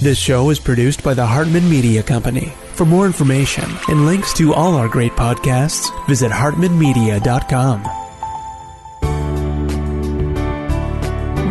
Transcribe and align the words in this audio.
This 0.00 0.18
show 0.18 0.48
is 0.48 0.58
produced 0.58 1.04
by 1.04 1.12
the 1.12 1.26
Hartman 1.26 1.68
Media 1.68 2.02
Company. 2.02 2.54
For 2.72 2.86
more 2.86 3.04
information 3.04 3.66
and 3.88 4.06
links 4.06 4.32
to 4.32 4.54
all 4.54 4.74
our 4.74 4.88
great 4.88 5.12
podcasts, 5.12 5.90
visit 6.06 6.32
hartmanmedia.com. 6.32 7.84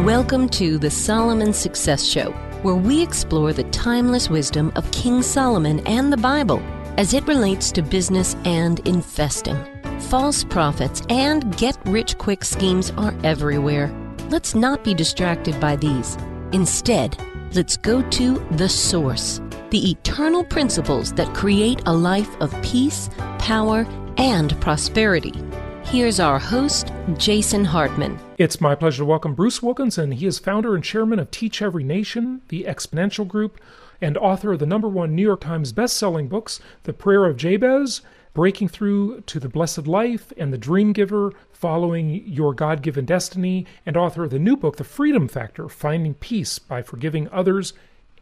Welcome 0.04 0.50
to 0.50 0.80
the 0.80 0.90
Solomon 0.90 1.54
Success 1.54 2.04
Show, 2.04 2.32
where 2.64 2.74
we 2.74 3.04
explore 3.04 3.54
the 3.54 3.66
timeless 3.66 4.32
wisdom 4.32 4.72
of 4.76 4.90
King 4.90 5.22
Solomon 5.22 5.82
and 5.86 6.12
the 6.12 6.18
Bible 6.18 6.60
as 6.98 7.14
it 7.14 7.28
relates 7.28 7.72
to 7.74 7.84
business 7.84 8.36
and 8.46 8.80
investing. 8.88 9.64
False 10.10 10.44
prophets 10.44 11.04
and 11.12 11.56
get 11.56 11.78
rich 11.86 12.18
quick 12.18 12.44
schemes 12.44 12.90
are 12.98 13.14
everywhere. 13.24 13.94
Let's 14.32 14.56
not 14.56 14.84
be 14.84 14.96
distracted 14.96 15.60
by 15.60 15.76
these. 15.76 16.18
Instead, 16.52 17.16
let's 17.54 17.78
go 17.78 18.08
to 18.10 18.36
the 18.52 18.70
source, 18.70 19.42
the 19.72 19.92
eternal 19.92 20.44
principles 20.44 21.12
that 21.14 21.34
create 21.34 21.82
a 21.86 21.94
life 21.94 22.30
of 22.42 22.56
peace, 22.62 23.10
power, 23.40 23.88
and 24.18 24.60
prosperity. 24.62 25.34
Here's 25.84 26.20
our 26.20 26.38
host, 26.38 26.94
Jason 27.18 27.66
Hartman. 27.66 28.20
It's 28.38 28.62
my 28.62 28.76
pleasure 28.76 29.00
to 29.00 29.06
welcome 29.06 29.34
Bruce 29.34 29.64
Wilkinson. 29.64 30.12
He 30.12 30.28
is 30.28 30.38
founder 30.38 30.76
and 30.76 30.84
chairman 30.84 31.18
of 31.18 31.32
Teach 31.32 31.62
Every 31.62 31.84
Nation, 31.84 32.42
the 32.50 32.66
Exponential 32.66 33.28
Group, 33.28 33.60
and 34.00 34.16
author 34.18 34.54
of 34.54 34.60
the 34.60 34.68
number 34.68 34.88
one 34.88 35.16
New 35.16 35.24
York 35.24 35.42
Times 35.42 35.74
best-selling 35.74 36.28
books, 36.28 36.60
The 36.84 36.94
Prayer 36.94 37.26
of 37.26 37.38
Jabez, 37.38 38.02
Breaking 38.34 38.68
Through 38.68 39.22
to 39.22 39.40
the 39.40 39.50
Blessed 39.50 39.88
Life, 39.88 40.32
and 40.38 40.54
The 40.54 40.58
Dream 40.58 40.94
Giver, 40.94 41.34
Following 41.52 42.24
Your 42.26 42.54
God 42.54 42.82
Given 42.82 43.06
Destiny, 43.06 43.66
and 43.86 43.98
author 43.98 44.24
of 44.24 44.30
the 44.30 44.40
new 44.40 44.56
book, 44.56 44.78
The 44.78 44.84
Freedom 44.84 45.28
Factor 45.28 45.68
Finding 45.68 46.14
Peace 46.14 46.60
by 46.60 46.82
Forgiving 46.82 47.28
Others 47.32 47.74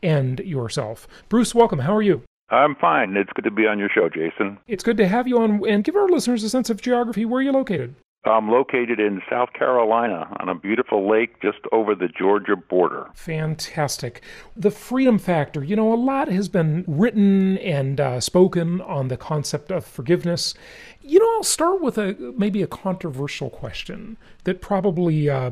and 0.02 0.40
Yourself. 0.40 1.08
Bruce, 1.28 1.54
welcome. 1.54 1.80
How 1.80 1.96
are 1.96 2.02
you? 2.02 2.24
I'm 2.50 2.76
fine. 2.76 3.18
It's 3.18 3.32
good 3.36 3.44
to 3.44 3.52
be 3.52 3.68
on 3.68 3.78
your 3.78 3.90
show, 3.90 4.08
Jason. 4.08 4.58
It's 4.68 4.84
good 4.84 4.98
to 4.98 5.08
have 5.08 5.28
you 5.28 5.40
on 5.40 5.68
and 5.68 5.84
give 5.84 5.98
our 5.98 6.08
listeners 6.08 6.44
a 6.44 6.50
sense 6.50 6.70
of 6.70 6.82
geography. 6.82 7.26
Where 7.26 7.40
are 7.40 7.44
you 7.44 7.52
located? 7.52 7.96
I'm 8.28 8.50
located 8.50 9.00
in 9.00 9.22
South 9.30 9.54
Carolina 9.54 10.36
on 10.40 10.50
a 10.50 10.56
beautiful 10.56 11.10
lake 11.10 11.42
just 11.42 11.60
over 11.72 11.96
the 11.96 12.08
Georgia 12.08 12.56
border. 12.56 13.08
Fantastic. 13.14 14.22
The 14.56 14.72
freedom 14.72 15.18
factor. 15.18 15.64
You 15.64 15.76
know, 15.76 15.94
a 15.94 15.96
lot 15.96 16.28
has 16.28 16.50
been 16.50 16.84
written 16.88 17.58
and 17.60 18.00
uh, 18.00 18.20
spoken 18.20 18.82
on 18.82 19.08
the 19.08 19.18
concept 19.18 19.72
of 19.72 19.86
forgiveness. 19.86 20.54
You 21.02 21.20
know, 21.20 21.36
I'll 21.38 21.44
start 21.44 21.82
with 21.82 21.98
a 21.98 22.34
maybe 22.38 22.62
a 22.62 22.68
controversial 22.68 23.50
question 23.50 24.18
that 24.44 24.62
probably 24.62 25.30
uh, 25.30 25.52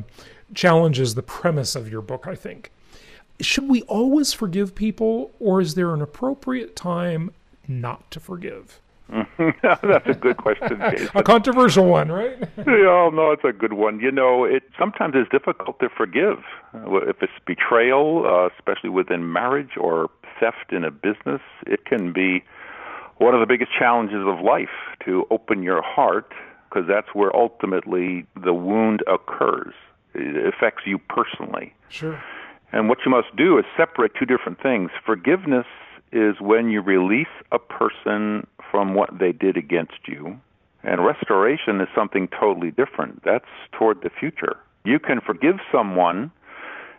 challenges 0.53 1.15
the 1.15 1.23
premise 1.23 1.75
of 1.75 1.89
your 1.91 2.01
book. 2.01 2.27
I 2.27 2.35
think. 2.35 2.71
Should 3.41 3.67
we 3.67 3.81
always 3.83 4.31
forgive 4.31 4.75
people, 4.75 5.31
or 5.39 5.59
is 5.59 5.75
there 5.75 5.93
an 5.93 6.01
appropriate 6.01 6.75
time 6.75 7.31
not 7.67 8.09
to 8.11 8.19
forgive? 8.19 8.79
That's 9.38 10.08
a 10.08 10.17
good 10.20 10.38
question, 10.38 10.80
Jason. 10.80 11.09
a 11.14 11.23
controversial 11.23 11.86
one, 11.86 12.11
right? 12.11 12.38
yeah, 12.58 13.09
no, 13.14 13.31
it's 13.31 13.44
a 13.44 13.53
good 13.53 13.73
one. 13.73 14.00
You 14.00 14.11
know, 14.11 14.44
it 14.44 14.64
sometimes 14.78 15.16
is 15.16 15.28
difficult 15.31 15.80
to 15.80 15.89
forgive 15.89 16.39
uh, 16.73 16.98
if 17.08 17.22
it's 17.22 17.33
betrayal, 17.45 18.26
uh, 18.26 18.50
especially 18.58 18.89
within 18.89 19.31
marriage 19.31 19.78
or 19.80 20.09
theft 20.39 20.72
in 20.72 20.83
a 20.83 20.92
business. 20.92 21.42
It 21.67 21.86
can 21.86 22.14
be 22.14 22.44
one 23.17 23.33
of 23.33 23.39
the 23.39 23.45
biggest 23.45 23.72
challenges 23.78 24.26
of 24.26 24.42
life 24.44 24.76
to 25.06 25.26
open 25.30 25.64
your 25.64 25.81
heart 25.81 26.33
because 26.67 26.88
that's 26.88 27.14
where 27.14 27.33
ultimately 27.36 28.26
the 28.44 28.53
wound 28.53 29.02
occurs. 29.08 29.73
It 30.14 30.53
affects 30.53 30.83
you 30.86 30.98
personally. 30.98 31.73
Sure. 31.89 32.22
And 32.72 32.89
what 32.89 33.00
you 33.06 33.11
must 33.11 33.33
do 33.38 33.58
is 33.58 33.66
separate 33.78 34.14
two 34.20 34.26
different 34.26 34.61
things. 34.61 34.92
Forgiveness 35.06 35.66
is 36.11 36.39
when 36.39 36.70
you 36.70 36.81
release 36.81 37.28
a 37.52 37.59
person 37.59 38.48
from 38.72 38.94
what 38.94 39.20
they 39.20 39.31
did 39.31 39.58
against 39.58 40.08
you. 40.08 40.39
And 40.84 41.03
restoration 41.03 41.82
is 41.82 41.88
something 41.95 42.27
totally 42.27 42.71
different. 42.71 43.23
That's 43.23 43.45
toward 43.71 44.02
the 44.02 44.10
future. 44.10 44.58
You 44.83 44.99
can 44.99 45.20
forgive 45.20 45.55
someone, 45.71 46.32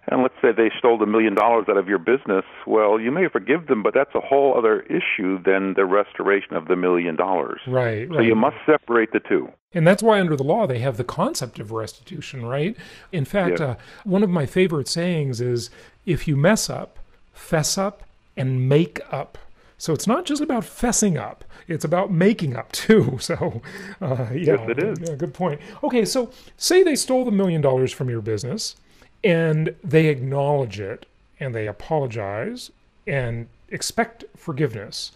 and 0.09 0.23
let's 0.23 0.35
say 0.43 0.51
they 0.51 0.73
stole 0.77 1.01
a 1.01 1.07
million 1.07 1.35
dollars 1.35 1.67
out 1.69 1.77
of 1.77 1.89
your 1.89 1.99
business. 1.99 2.45
Well, 2.67 2.99
you 2.99 3.13
may 3.13 3.29
forgive 3.29 3.69
them, 3.69 3.85
but 3.85 3.95
that's 3.95 4.15
a 4.15 4.21
whole 4.21 4.59
other 4.59 4.81
issue 4.83 5.41
than 5.41 5.75
the 5.75 5.85
restoration 5.85 6.55
of 6.57 6.67
the 6.67 6.75
million 6.75 7.15
dollars. 7.15 7.61
Right, 7.67 8.09
So 8.09 8.21
you 8.21 8.35
must 8.35 8.57
separate 8.67 9.13
the 9.13 9.21
two. 9.21 9.53
And 9.73 9.87
that's 9.87 10.03
why, 10.03 10.19
under 10.19 10.37
the 10.37 10.45
law, 10.45 10.67
they 10.67 10.81
have 10.81 10.97
the 10.97 11.05
concept 11.05 11.61
of 11.61 11.71
restitution, 11.71 12.45
right? 12.45 12.77
In 13.13 13.25
fact, 13.25 13.61
uh, 13.61 13.77
one 14.05 14.25
of 14.25 14.31
my 14.31 14.47
favorite 14.47 14.89
sayings 14.89 15.41
is 15.41 15.71
if 16.07 16.27
you 16.27 16.37
mess 16.37 16.69
up, 16.69 16.99
fess 17.33 17.79
up, 17.79 18.03
and 18.37 18.69
make 18.69 19.01
up. 19.11 19.39
So 19.79 19.93
it's 19.93 20.07
not 20.07 20.25
just 20.25 20.41
about 20.43 20.63
fessing 20.65 21.19
up, 21.21 21.45
it's 21.69 21.85
about 21.85 22.11
making 22.11 22.57
up 22.57 22.73
too. 22.73 23.19
So, 23.21 23.61
uh, 24.01 24.27
yeah, 24.33 24.57
Yes, 24.57 24.69
it 24.71 24.79
is. 24.83 24.99
Yeah, 25.09 25.15
good 25.17 25.35
point. 25.35 25.61
Okay, 25.85 26.05
so 26.05 26.31
say 26.57 26.83
they 26.83 26.97
stole 26.97 27.25
the 27.25 27.31
million 27.31 27.61
dollars 27.61 27.93
from 27.93 28.09
your 28.09 28.23
business 28.23 28.77
and 29.25 29.75
they 29.85 30.07
acknowledge 30.07 30.81
it 30.81 31.07
and 31.41 31.55
they 31.55 31.67
apologize 31.67 32.71
and 33.07 33.49
expect 33.69 34.25
forgiveness. 34.37 35.13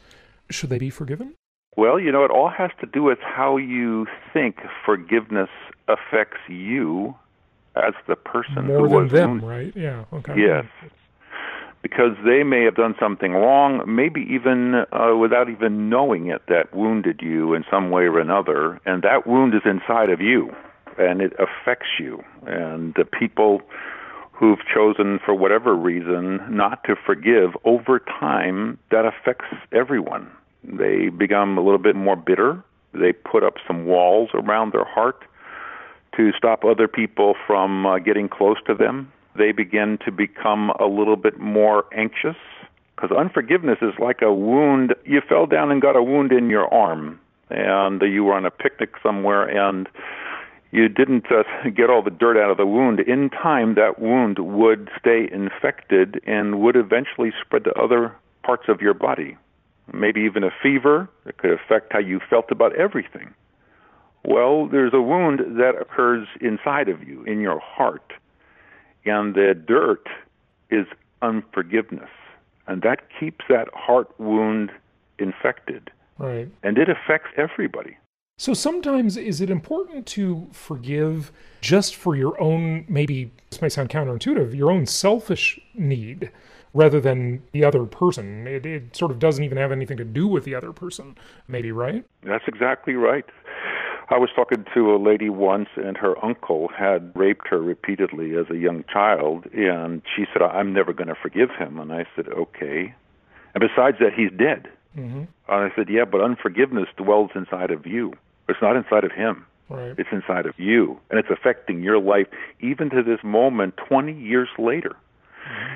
Should 0.51 0.71
they 0.71 0.79
be 0.79 0.91
forgiven? 0.91 1.35
Well, 1.77 1.99
you 2.01 2.11
know, 2.13 2.25
it 2.25 2.31
all 2.31 2.49
has 2.51 2.71
to 2.81 2.87
do 2.87 3.03
with 3.05 3.21
how 3.21 3.57
you 3.57 4.07
think 4.33 4.57
forgiveness 4.85 5.49
affects 5.89 6.41
you 6.49 7.15
as 7.77 7.95
the 8.09 8.17
person 8.17 8.67
More 8.67 8.81
who 8.81 8.89
than 8.89 9.03
was 9.05 9.13
them, 9.13 9.31
wounded. 9.41 9.49
right? 9.49 9.73
Yeah, 9.77 10.05
okay. 10.13 10.35
Yes. 10.37 10.67
Because 11.83 12.13
they 12.27 12.43
may 12.43 12.65
have 12.65 12.75
done 12.77 12.95
something 13.01 13.33
wrong, 13.33 13.83
maybe 13.87 14.21
even 14.31 14.85
uh, 14.93 15.17
without 15.17 15.49
even 15.49 15.89
knowing 15.89 16.27
it, 16.27 16.43
that 16.49 16.75
wounded 16.75 17.21
you 17.23 17.55
in 17.55 17.65
some 17.71 17.91
way 17.91 18.03
or 18.03 18.21
another, 18.21 18.79
and 18.85 19.03
that 19.03 19.27
wound 19.27 19.55
is 19.55 19.63
inside 19.65 20.11
of 20.11 20.21
you, 20.21 20.55
and 20.99 21.23
it 21.23 21.33
affects 21.39 21.89
you. 21.99 22.23
And 22.47 22.93
the 22.95 23.07
people 23.07 23.63
who've 24.33 24.59
chosen, 24.75 25.21
for 25.25 25.35
whatever 25.35 25.75
reason, 25.75 26.41
not 26.49 26.85
to 26.85 26.97
forgive, 26.97 27.57
over 27.65 27.99
time, 27.99 28.79
that 28.91 29.05
affects 29.07 29.47
everyone. 29.73 30.31
They 30.65 31.09
become 31.09 31.57
a 31.57 31.63
little 31.63 31.79
bit 31.79 31.97
more 31.97 32.17
bitter. 32.17 32.63
They 32.93 33.13
put 33.13 33.43
up 33.43 33.55
some 33.67 33.87
walls 33.87 34.31
around 34.35 34.73
their 34.73 34.85
heart 34.85 35.23
to 36.17 36.33
stop 36.37 36.65
other 36.65 36.89
people 36.89 37.35
from 37.47 37.87
uh, 37.87 37.99
getting 37.99 38.29
close 38.29 38.57
to 38.67 38.75
them. 38.75 39.13
They 39.37 39.53
begin 39.53 39.99
to 40.05 40.13
become 40.13 40.71
a 40.81 40.87
little 40.87 41.17
bit 41.17 41.39
more 41.39 41.85
anxious 41.95 42.37
because 42.95 43.17
unforgiveness 43.17 43.79
is 43.81 43.95
like 43.99 44.23
a 44.23 44.33
wound. 44.33 44.95
You 45.05 45.21
fell 45.27 45.47
down 45.47 45.71
and 45.71 45.81
got 45.81 45.97
a 45.97 46.03
wound 46.03 46.33
in 46.33 46.51
your 46.51 46.73
arm, 46.73 47.21
and 47.49 48.03
you 48.03 48.25
were 48.25 48.35
on 48.35 48.45
a 48.45 48.51
picnic 48.51 48.91
somewhere, 49.03 49.45
and 49.45 49.89
you 50.73 50.89
didn't 50.89 51.27
uh, 51.31 51.43
get 51.75 51.91
all 51.91 52.03
the 52.03 52.11
dirt 52.11 52.37
out 52.37 52.51
of 52.51 52.57
the 52.57 52.67
wound. 52.67 53.01
In 53.01 53.31
time, 53.31 53.75
that 53.75 53.99
wound 53.99 54.39
would 54.39 54.89
stay 54.99 55.29
infected 55.33 56.21
and 56.27 56.61
would 56.61 56.77
eventually 56.77 57.33
spread 57.41 57.65
to 57.65 57.73
other 57.75 58.15
parts 58.43 58.65
of 58.69 58.81
your 58.81 58.95
body. 58.95 59.37
Maybe 59.93 60.21
even 60.21 60.45
a 60.45 60.51
fever. 60.63 61.09
It 61.27 61.39
could 61.39 61.51
affect 61.51 61.93
how 61.93 61.99
you 61.99 62.21
felt 62.29 62.51
about 62.51 62.77
everything. 62.77 63.35
Well, 64.25 64.67
there's 64.67 64.93
a 64.93 65.01
wound 65.01 65.41
that 65.59 65.75
occurs 65.81 66.29
inside 66.41 66.89
of 66.89 67.03
you, 67.03 67.25
in 67.25 67.41
your 67.41 67.59
heart. 67.59 68.13
And 69.05 69.35
the 69.35 69.55
dirt 69.55 70.07
is 70.71 70.87
unforgiveness. 71.23 72.11
And 72.67 72.83
that 72.83 73.09
keeps 73.19 73.45
that 73.49 73.69
heart 73.75 74.09
wound 74.19 74.71
infected. 75.19 75.91
Right. 76.19 76.49
And 76.63 76.79
it 76.79 76.89
affects 76.89 77.31
everybody. 77.37 77.97
So 78.41 78.55
sometimes 78.55 79.19
is 79.19 79.43
it 79.43 79.51
important 79.51 80.07
to 80.07 80.49
forgive 80.51 81.31
just 81.61 81.95
for 81.95 82.17
your 82.17 82.41
own, 82.41 82.87
maybe 82.89 83.33
this 83.51 83.61
may 83.61 83.69
sound 83.69 83.91
counterintuitive, 83.91 84.55
your 84.57 84.71
own 84.71 84.87
selfish 84.87 85.61
need 85.75 86.31
rather 86.73 87.01
than 87.01 87.43
the 87.53 87.65
other 87.65 87.85
person? 87.85 88.47
It, 88.47 88.65
it 88.65 88.97
sort 88.97 89.11
of 89.11 89.19
doesn't 89.19 89.45
even 89.45 89.59
have 89.59 89.73
anything 89.73 89.99
to 89.99 90.05
do 90.05 90.27
with 90.27 90.45
the 90.45 90.55
other 90.55 90.73
person, 90.73 91.19
maybe, 91.49 91.71
right? 91.71 92.03
That's 92.23 92.45
exactly 92.47 92.95
right. 92.95 93.27
I 94.11 94.19
was 94.19 94.29
talking 94.35 94.65
to 94.75 94.95
a 94.95 94.99
lady 94.99 95.31
once, 95.31 95.69
and 95.77 95.97
her 95.97 96.23
uncle 96.25 96.69
had 96.77 97.13
raped 97.15 97.47
her 97.49 97.61
repeatedly 97.61 98.35
as 98.37 98.47
a 98.51 98.57
young 98.57 98.85
child, 98.93 99.47
and 99.53 100.03
she 100.17 100.25
said, 100.33 100.43
I'm 100.43 100.73
never 100.73 100.93
going 100.93 101.09
to 101.09 101.15
forgive 101.15 101.51
him. 101.57 101.79
And 101.79 101.93
I 101.93 102.07
said, 102.17 102.27
okay. 102.29 102.93
And 103.55 103.61
besides 103.61 103.99
that, 104.01 104.13
he's 104.15 104.31
dead. 104.37 104.69
Mm-hmm. 104.99 105.19
And 105.19 105.29
I 105.49 105.71
said, 105.77 105.89
yeah, 105.89 106.05
but 106.05 106.21
unforgiveness 106.21 106.89
dwells 106.97 107.31
inside 107.37 107.71
of 107.71 107.87
you. 107.87 108.13
It's 108.49 108.61
not 108.61 108.75
inside 108.75 109.05
of 109.05 109.13
him. 109.13 109.47
Right. 109.69 109.95
It's 109.97 110.09
inside 110.11 110.47
of 110.47 110.59
you, 110.59 110.99
and 111.11 111.21
it's 111.21 111.31
affecting 111.31 111.81
your 111.81 112.01
life 112.01 112.27
even 112.59 112.91
to 112.91 113.05
this 113.05 113.21
moment, 113.23 113.77
20 113.77 114.13
years 114.13 114.49
later. 114.59 114.97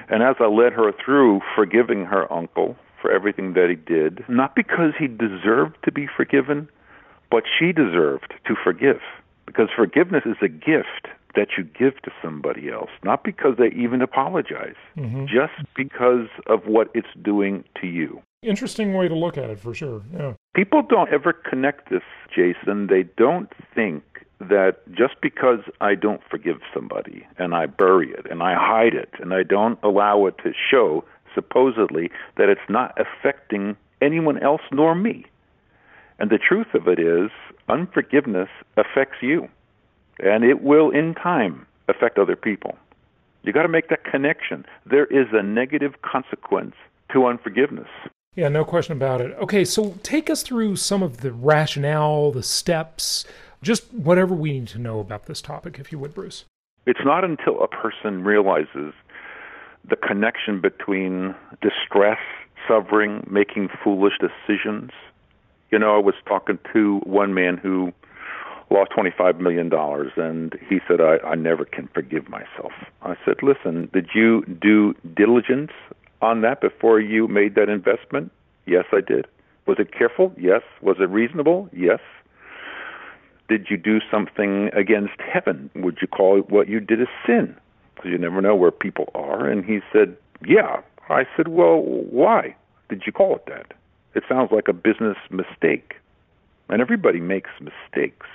And 0.08 0.24
as 0.24 0.34
I 0.40 0.46
led 0.46 0.72
her 0.72 0.90
through 0.92 1.40
forgiving 1.54 2.04
her 2.04 2.30
uncle 2.32 2.76
for 3.00 3.12
everything 3.12 3.52
that 3.52 3.68
he 3.68 3.76
did, 3.76 4.24
not 4.28 4.56
because 4.56 4.94
he 4.98 5.06
deserved 5.06 5.76
to 5.84 5.92
be 5.92 6.08
forgiven, 6.08 6.68
but 7.34 7.42
she 7.58 7.72
deserved 7.72 8.32
to 8.46 8.54
forgive. 8.62 9.00
Because 9.44 9.68
forgiveness 9.74 10.22
is 10.24 10.36
a 10.40 10.46
gift 10.46 11.08
that 11.34 11.48
you 11.58 11.64
give 11.64 12.00
to 12.02 12.12
somebody 12.22 12.70
else, 12.70 12.90
not 13.02 13.24
because 13.24 13.56
they 13.58 13.70
even 13.76 14.00
apologize, 14.00 14.76
mm-hmm. 14.96 15.24
just 15.26 15.54
because 15.74 16.28
of 16.46 16.60
what 16.66 16.92
it's 16.94 17.08
doing 17.24 17.64
to 17.80 17.88
you. 17.88 18.22
Interesting 18.44 18.94
way 18.94 19.08
to 19.08 19.16
look 19.16 19.36
at 19.36 19.50
it 19.50 19.58
for 19.58 19.74
sure. 19.74 20.00
Yeah. 20.16 20.34
People 20.54 20.82
don't 20.88 21.12
ever 21.12 21.32
connect 21.32 21.90
this, 21.90 22.04
Jason. 22.32 22.86
They 22.86 23.02
don't 23.16 23.50
think 23.74 24.04
that 24.38 24.76
just 24.92 25.14
because 25.20 25.58
I 25.80 25.96
don't 25.96 26.20
forgive 26.30 26.58
somebody 26.72 27.26
and 27.36 27.52
I 27.52 27.66
bury 27.66 28.12
it 28.12 28.30
and 28.30 28.44
I 28.44 28.54
hide 28.54 28.94
it 28.94 29.10
and 29.18 29.34
I 29.34 29.42
don't 29.42 29.76
allow 29.82 30.26
it 30.26 30.36
to 30.44 30.52
show, 30.70 31.04
supposedly, 31.34 32.12
that 32.36 32.48
it's 32.48 32.68
not 32.68 32.96
affecting 32.96 33.76
anyone 34.00 34.40
else 34.40 34.62
nor 34.70 34.94
me. 34.94 35.26
And 36.18 36.30
the 36.30 36.38
truth 36.38 36.74
of 36.74 36.86
it 36.88 36.98
is, 36.98 37.30
unforgiveness 37.68 38.48
affects 38.76 39.16
you 39.22 39.48
and 40.20 40.44
it 40.44 40.62
will 40.62 40.90
in 40.90 41.14
time 41.14 41.66
affect 41.88 42.18
other 42.18 42.36
people. 42.36 42.76
You 43.42 43.52
got 43.52 43.62
to 43.62 43.68
make 43.68 43.88
that 43.88 44.04
connection. 44.04 44.64
There 44.86 45.06
is 45.06 45.26
a 45.32 45.42
negative 45.42 46.00
consequence 46.02 46.74
to 47.12 47.26
unforgiveness. 47.26 47.88
Yeah, 48.34 48.48
no 48.48 48.64
question 48.64 48.96
about 48.96 49.20
it. 49.20 49.36
Okay, 49.38 49.64
so 49.64 49.96
take 50.02 50.30
us 50.30 50.42
through 50.42 50.76
some 50.76 51.02
of 51.02 51.18
the 51.18 51.32
rationale, 51.32 52.32
the 52.32 52.42
steps, 52.42 53.24
just 53.62 53.92
whatever 53.92 54.34
we 54.34 54.52
need 54.52 54.68
to 54.68 54.78
know 54.78 54.98
about 54.98 55.26
this 55.26 55.40
topic, 55.40 55.78
if 55.78 55.92
you 55.92 55.98
would, 55.98 56.14
Bruce. 56.14 56.44
It's 56.86 57.04
not 57.04 57.24
until 57.24 57.62
a 57.62 57.68
person 57.68 58.24
realizes 58.24 58.92
the 59.88 59.96
connection 59.96 60.60
between 60.60 61.34
distress, 61.60 62.18
suffering, 62.66 63.26
making 63.30 63.68
foolish 63.82 64.14
decisions. 64.18 64.90
You 65.74 65.80
know, 65.80 65.96
I 65.96 65.98
was 65.98 66.14
talking 66.24 66.60
to 66.72 67.00
one 67.00 67.34
man 67.34 67.56
who 67.56 67.92
lost 68.70 68.92
$25 68.96 69.40
million. 69.40 69.72
And 70.16 70.56
he 70.70 70.78
said, 70.86 71.00
I, 71.00 71.16
I 71.26 71.34
never 71.34 71.64
can 71.64 71.88
forgive 71.92 72.28
myself. 72.28 72.70
I 73.02 73.16
said, 73.24 73.42
Listen, 73.42 73.90
did 73.92 74.10
you 74.14 74.44
due 74.44 74.94
diligence 75.16 75.72
on 76.22 76.42
that 76.42 76.60
before 76.60 77.00
you 77.00 77.26
made 77.26 77.56
that 77.56 77.68
investment? 77.68 78.30
Yes, 78.66 78.84
I 78.92 79.00
did. 79.00 79.26
Was 79.66 79.78
it 79.80 79.92
careful? 79.92 80.32
Yes. 80.38 80.62
Was 80.80 80.98
it 81.00 81.10
reasonable? 81.10 81.68
Yes. 81.72 81.98
Did 83.48 83.66
you 83.68 83.76
do 83.76 83.98
something 84.12 84.70
against 84.74 85.20
heaven? 85.20 85.70
Would 85.74 85.98
you 86.00 86.06
call 86.06 86.38
what 86.42 86.68
you 86.68 86.78
did 86.78 87.02
a 87.02 87.06
sin? 87.26 87.56
Because 87.96 88.12
you 88.12 88.18
never 88.18 88.40
know 88.40 88.54
where 88.54 88.70
people 88.70 89.10
are. 89.16 89.48
And 89.50 89.64
he 89.64 89.80
said, 89.92 90.16
Yeah. 90.46 90.82
I 91.08 91.24
said, 91.36 91.48
Well, 91.48 91.80
why 91.82 92.54
did 92.88 93.02
you 93.06 93.10
call 93.10 93.34
it 93.34 93.46
that? 93.46 93.72
It 94.14 94.22
sounds 94.28 94.50
like 94.52 94.68
a 94.68 94.72
business 94.72 95.16
mistake. 95.30 95.94
And 96.68 96.80
everybody 96.80 97.20
makes 97.20 97.50
mistakes. 97.60 98.26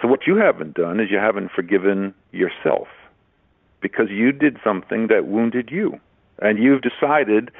So 0.00 0.08
what 0.08 0.26
you 0.26 0.36
haven't 0.36 0.74
done 0.74 1.00
is 1.00 1.10
you 1.10 1.18
haven't 1.18 1.50
forgiven 1.50 2.14
yourself 2.32 2.88
because 3.80 4.10
you 4.10 4.32
did 4.32 4.58
something 4.62 5.08
that 5.08 5.26
wounded 5.26 5.70
you. 5.70 5.98
And 6.40 6.62
you've 6.62 6.82
decided 6.82 7.50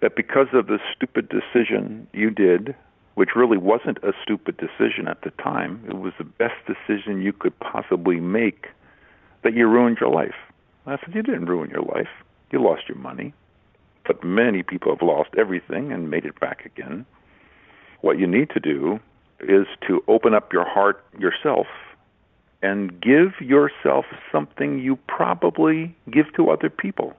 that 0.00 0.16
because 0.16 0.48
of 0.52 0.66
the 0.66 0.78
stupid 0.94 1.28
decision 1.28 2.06
you 2.12 2.30
did, 2.30 2.74
which 3.14 3.30
really 3.36 3.58
wasn't 3.58 3.98
a 3.98 4.12
stupid 4.22 4.56
decision 4.56 5.06
at 5.08 5.22
the 5.22 5.30
time, 5.42 5.82
it 5.86 5.94
was 5.94 6.12
the 6.18 6.24
best 6.24 6.54
decision 6.66 7.22
you 7.22 7.32
could 7.32 7.56
possibly 7.60 8.18
make, 8.18 8.66
that 9.42 9.54
you 9.54 9.68
ruined 9.68 9.98
your 10.00 10.10
life. 10.10 10.34
I 10.86 10.98
said, 10.98 11.14
You 11.14 11.22
didn't 11.22 11.46
ruin 11.46 11.70
your 11.70 11.82
life. 11.82 12.08
You 12.50 12.62
lost 12.62 12.88
your 12.88 12.98
money. 12.98 13.32
But 14.06 14.22
many 14.22 14.62
people 14.62 14.92
have 14.92 15.02
lost 15.02 15.30
everything 15.36 15.92
and 15.92 16.10
made 16.10 16.24
it 16.24 16.38
back 16.38 16.64
again. 16.64 17.06
What 18.02 18.18
you 18.18 18.26
need 18.26 18.50
to 18.50 18.60
do 18.60 19.00
is 19.40 19.66
to 19.88 20.02
open 20.08 20.34
up 20.34 20.52
your 20.52 20.68
heart 20.68 21.04
yourself 21.18 21.66
and 22.62 23.00
give 23.00 23.40
yourself 23.40 24.06
something 24.32 24.78
you 24.78 24.96
probably 25.06 25.94
give 26.10 26.32
to 26.34 26.50
other 26.50 26.70
people. 26.70 27.14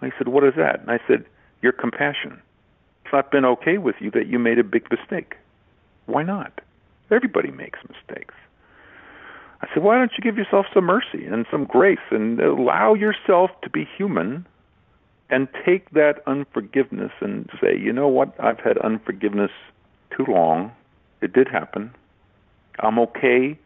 And 0.00 0.12
he 0.12 0.18
said, 0.18 0.28
What 0.28 0.44
is 0.44 0.54
that? 0.56 0.80
And 0.80 0.90
I 0.90 0.98
said, 1.06 1.24
Your 1.62 1.72
compassion. 1.72 2.40
It's 3.04 3.12
not 3.12 3.30
been 3.30 3.44
okay 3.44 3.78
with 3.78 3.96
you 4.00 4.10
that 4.10 4.26
you 4.26 4.38
made 4.38 4.58
a 4.58 4.64
big 4.64 4.90
mistake. 4.90 5.34
Why 6.06 6.22
not? 6.22 6.60
Everybody 7.10 7.50
makes 7.50 7.78
mistakes. 7.88 8.34
I 9.62 9.68
said, 9.72 9.82
Why 9.82 9.96
don't 9.96 10.12
you 10.16 10.22
give 10.22 10.36
yourself 10.36 10.66
some 10.72 10.84
mercy 10.84 11.24
and 11.24 11.46
some 11.50 11.64
grace 11.64 11.98
and 12.10 12.40
allow 12.40 12.94
yourself 12.94 13.50
to 13.62 13.70
be 13.70 13.88
human 13.96 14.46
and 15.30 15.48
take 15.64 15.90
that 15.90 16.22
unforgiveness 16.26 17.12
and 17.20 17.48
say, 17.60 17.76
You 17.78 17.92
know 17.92 18.08
what? 18.08 18.34
I've 18.40 18.60
had 18.60 18.78
unforgiveness 18.78 19.50
too 20.16 20.24
long. 20.28 20.72
It 21.20 21.32
did 21.32 21.48
happen. 21.48 21.94
I'm 22.80 22.98
okay 22.98 23.58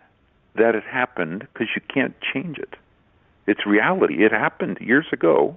that 0.55 0.75
it 0.75 0.85
happened 0.85 1.47
because 1.53 1.69
you 1.75 1.82
can't 1.93 2.14
change 2.20 2.59
it. 2.59 2.75
It's 3.47 3.67
reality. 3.67 4.25
It 4.25 4.32
happened 4.32 4.79
years 4.81 5.06
ago. 5.12 5.56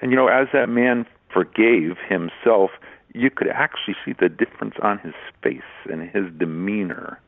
And, 0.00 0.10
you 0.10 0.16
know, 0.16 0.28
as 0.28 0.48
that 0.52 0.68
man 0.68 1.06
forgave 1.32 1.96
himself, 2.08 2.70
you 3.14 3.30
could 3.30 3.48
actually 3.48 3.96
see 4.04 4.14
the 4.18 4.28
difference 4.28 4.74
on 4.82 4.98
his 4.98 5.14
face 5.42 5.60
and 5.90 6.08
his 6.08 6.24
demeanor 6.38 7.20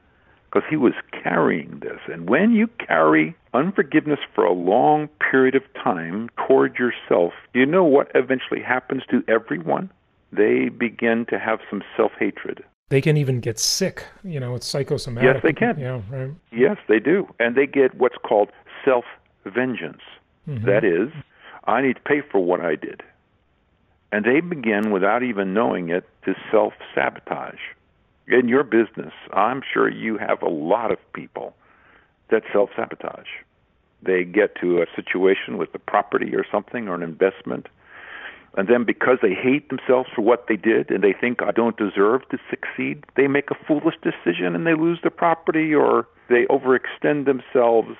because 0.52 0.68
he 0.68 0.76
was 0.76 0.92
carrying 1.22 1.80
this. 1.80 1.98
And 2.12 2.28
when 2.28 2.52
you 2.52 2.68
carry 2.86 3.34
unforgiveness 3.54 4.20
for 4.34 4.44
a 4.44 4.52
long 4.52 5.08
period 5.30 5.54
of 5.54 5.62
time 5.82 6.28
toward 6.46 6.76
yourself, 6.76 7.32
you 7.54 7.64
know 7.64 7.84
what 7.84 8.10
eventually 8.14 8.60
happens 8.60 9.02
to 9.10 9.24
everyone? 9.28 9.90
They 10.32 10.68
begin 10.68 11.26
to 11.30 11.38
have 11.38 11.60
some 11.70 11.82
self 11.96 12.12
hatred 12.18 12.64
they 12.92 13.00
can 13.00 13.16
even 13.16 13.40
get 13.40 13.58
sick. 13.58 14.04
You 14.22 14.38
know, 14.38 14.54
it's 14.54 14.66
psychosomatic. 14.66 15.36
Yes, 15.36 15.42
they 15.42 15.54
can. 15.54 15.78
Yeah, 15.78 16.02
right. 16.10 16.30
Yes, 16.52 16.76
they 16.88 17.00
do, 17.00 17.26
and 17.40 17.56
they 17.56 17.66
get 17.66 17.94
what's 17.94 18.18
called 18.22 18.50
self 18.84 19.06
vengeance. 19.46 20.02
Mm-hmm. 20.46 20.66
That 20.66 20.84
is, 20.84 21.08
I 21.64 21.80
need 21.80 21.94
to 21.94 22.02
pay 22.02 22.20
for 22.20 22.44
what 22.44 22.60
I 22.60 22.76
did, 22.76 23.02
and 24.12 24.26
they 24.26 24.40
begin 24.40 24.90
without 24.90 25.22
even 25.22 25.54
knowing 25.54 25.88
it 25.88 26.06
to 26.26 26.34
self 26.50 26.74
sabotage. 26.94 27.60
In 28.28 28.48
your 28.48 28.64
business, 28.64 29.12
I'm 29.32 29.62
sure 29.72 29.88
you 29.88 30.18
have 30.18 30.42
a 30.42 30.48
lot 30.48 30.92
of 30.92 30.98
people 31.12 31.54
that 32.30 32.42
self 32.52 32.70
sabotage. 32.76 33.28
They 34.02 34.24
get 34.24 34.56
to 34.60 34.82
a 34.82 34.86
situation 34.96 35.58
with 35.58 35.74
a 35.74 35.78
property 35.78 36.34
or 36.34 36.44
something 36.50 36.88
or 36.88 36.94
an 36.94 37.02
investment 37.02 37.68
and 38.56 38.68
then 38.68 38.84
because 38.84 39.18
they 39.22 39.32
hate 39.32 39.68
themselves 39.70 40.10
for 40.14 40.22
what 40.22 40.46
they 40.48 40.56
did 40.56 40.90
and 40.90 41.02
they 41.02 41.14
think 41.18 41.42
I 41.42 41.52
don't 41.52 41.76
deserve 41.76 42.28
to 42.30 42.38
succeed, 42.50 43.04
they 43.16 43.26
make 43.26 43.50
a 43.50 43.54
foolish 43.66 43.94
decision 44.02 44.54
and 44.54 44.66
they 44.66 44.74
lose 44.74 44.98
the 45.02 45.10
property 45.10 45.74
or 45.74 46.06
they 46.28 46.44
overextend 46.46 47.24
themselves 47.24 47.96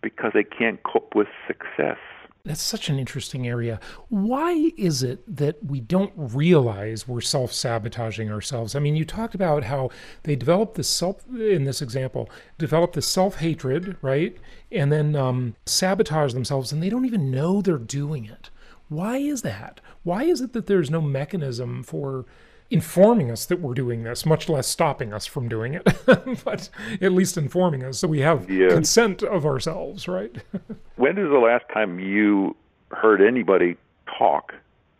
because 0.00 0.32
they 0.34 0.44
can't 0.44 0.82
cope 0.84 1.14
with 1.14 1.26
success. 1.46 1.98
That's 2.44 2.60
such 2.60 2.88
an 2.88 2.98
interesting 2.98 3.46
area. 3.46 3.78
Why 4.08 4.72
is 4.76 5.04
it 5.04 5.22
that 5.36 5.64
we 5.64 5.78
don't 5.78 6.12
realize 6.16 7.06
we're 7.06 7.20
self 7.20 7.52
sabotaging 7.52 8.32
ourselves? 8.32 8.74
I 8.74 8.80
mean, 8.80 8.96
you 8.96 9.04
talked 9.04 9.36
about 9.36 9.62
how 9.62 9.90
they 10.24 10.34
develop 10.34 10.74
this 10.74 10.88
self, 10.88 11.24
in 11.28 11.64
this 11.64 11.80
example, 11.80 12.28
develop 12.58 12.94
this 12.94 13.06
self 13.06 13.36
hatred, 13.36 13.96
right? 14.02 14.36
And 14.72 14.90
then 14.90 15.14
um, 15.14 15.54
sabotage 15.66 16.32
themselves, 16.32 16.72
and 16.72 16.82
they 16.82 16.88
don't 16.88 17.04
even 17.04 17.30
know 17.30 17.62
they're 17.62 17.78
doing 17.78 18.24
it. 18.24 18.50
Why 18.88 19.18
is 19.18 19.42
that? 19.42 19.80
Why 20.02 20.24
is 20.24 20.40
it 20.40 20.52
that 20.52 20.66
there's 20.66 20.90
no 20.90 21.00
mechanism 21.00 21.84
for 21.84 22.26
informing 22.72 23.30
us 23.30 23.44
that 23.46 23.60
we're 23.60 23.74
doing 23.74 24.02
this, 24.02 24.24
much 24.24 24.48
less 24.48 24.66
stopping 24.66 25.12
us 25.12 25.26
from 25.26 25.48
doing 25.48 25.74
it, 25.74 25.84
but 26.44 26.70
at 27.00 27.12
least 27.12 27.36
informing 27.36 27.84
us 27.84 27.98
so 27.98 28.08
we 28.08 28.20
have 28.20 28.48
yeah. 28.50 28.68
consent 28.68 29.22
of 29.22 29.44
ourselves, 29.44 30.08
right? 30.08 30.34
when 30.96 31.18
is 31.18 31.28
the 31.28 31.38
last 31.38 31.64
time 31.72 31.98
you 31.98 32.56
heard 32.90 33.20
anybody 33.20 33.76
talk 34.18 34.54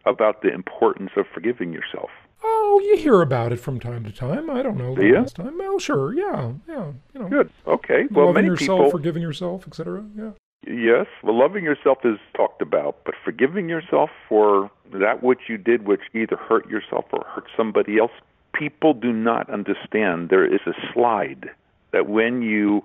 about 0.04 0.42
the 0.42 0.52
importance 0.52 1.10
of 1.16 1.26
forgiving 1.32 1.72
yourself? 1.72 2.10
Oh, 2.44 2.80
you 2.84 2.96
hear 2.96 3.22
about 3.22 3.52
it 3.52 3.60
from 3.60 3.78
time 3.78 4.04
to 4.04 4.12
time. 4.12 4.50
I 4.50 4.62
don't 4.62 4.76
know 4.76 4.94
the 4.94 5.06
yeah. 5.06 5.20
last 5.20 5.36
time. 5.36 5.58
Oh, 5.62 5.78
sure, 5.78 6.12
yeah, 6.12 6.52
yeah. 6.68 6.92
You 7.14 7.20
know, 7.20 7.28
good. 7.28 7.50
Okay. 7.66 8.06
Well, 8.10 8.26
loving 8.26 8.42
many 8.42 8.48
yourself, 8.48 8.78
people 8.78 8.90
forgiving 8.90 9.22
yourself, 9.22 9.66
etc. 9.66 10.04
Yeah. 10.16 10.30
Yes, 10.66 11.06
well, 11.22 11.36
loving 11.36 11.64
yourself 11.64 11.98
is 12.04 12.18
talked 12.36 12.62
about, 12.62 12.96
but 13.04 13.14
forgiving 13.24 13.68
yourself 13.68 14.10
for 14.28 14.70
that 14.92 15.22
which 15.22 15.40
you 15.48 15.58
did, 15.58 15.86
which 15.86 16.02
either 16.14 16.36
hurt 16.36 16.68
yourself 16.70 17.06
or 17.12 17.24
hurt 17.24 17.46
somebody 17.56 17.98
else, 17.98 18.12
people 18.54 18.94
do 18.94 19.12
not 19.12 19.50
understand. 19.50 20.28
There 20.28 20.46
is 20.46 20.60
a 20.66 20.72
slide 20.92 21.50
that 21.92 22.08
when 22.08 22.42
you 22.42 22.84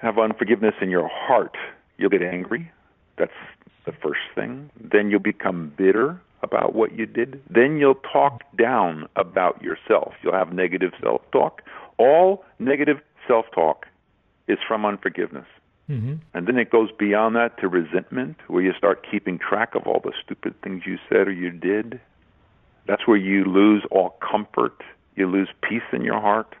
have 0.00 0.18
unforgiveness 0.18 0.74
in 0.80 0.90
your 0.90 1.08
heart, 1.12 1.56
you'll 1.98 2.10
get 2.10 2.22
angry. 2.22 2.70
That's 3.18 3.32
the 3.86 3.92
first 3.92 4.20
thing. 4.34 4.70
Then 4.80 5.10
you'll 5.10 5.20
become 5.20 5.72
bitter 5.76 6.20
about 6.42 6.74
what 6.74 6.96
you 6.96 7.06
did. 7.06 7.42
Then 7.50 7.78
you'll 7.78 8.00
talk 8.12 8.42
down 8.56 9.08
about 9.16 9.62
yourself. 9.62 10.12
You'll 10.22 10.34
have 10.34 10.52
negative 10.52 10.92
self 11.02 11.22
talk. 11.32 11.62
All 11.98 12.44
negative 12.58 12.98
self 13.26 13.46
talk 13.52 13.86
is 14.46 14.58
from 14.66 14.84
unforgiveness. 14.84 15.46
Mm-hmm. 15.90 16.14
And 16.32 16.46
then 16.46 16.56
it 16.56 16.70
goes 16.70 16.90
beyond 16.98 17.36
that 17.36 17.58
to 17.60 17.68
resentment, 17.68 18.36
where 18.48 18.62
you 18.62 18.72
start 18.76 19.06
keeping 19.10 19.38
track 19.38 19.74
of 19.74 19.86
all 19.86 20.00
the 20.02 20.12
stupid 20.24 20.54
things 20.62 20.84
you 20.86 20.98
said 21.08 21.28
or 21.28 21.32
you 21.32 21.50
did. 21.50 22.00
That's 22.86 23.06
where 23.06 23.16
you 23.16 23.44
lose 23.44 23.82
all 23.90 24.16
comfort. 24.20 24.82
You 25.14 25.30
lose 25.30 25.48
peace 25.62 25.82
in 25.92 26.02
your 26.02 26.20
heart. 26.20 26.54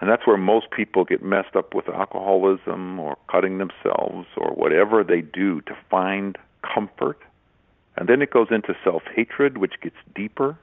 And 0.00 0.08
that's 0.08 0.26
where 0.26 0.36
most 0.36 0.70
people 0.70 1.04
get 1.04 1.22
messed 1.22 1.56
up 1.56 1.74
with 1.74 1.88
alcoholism 1.88 3.00
or 3.00 3.16
cutting 3.28 3.58
themselves 3.58 4.28
or 4.36 4.52
whatever 4.52 5.02
they 5.02 5.22
do 5.22 5.60
to 5.62 5.76
find 5.90 6.38
comfort. 6.62 7.20
And 7.96 8.08
then 8.08 8.22
it 8.22 8.30
goes 8.30 8.48
into 8.50 8.76
self 8.84 9.02
hatred, 9.14 9.58
which 9.58 9.80
gets 9.80 9.96
deeper. 10.14 10.56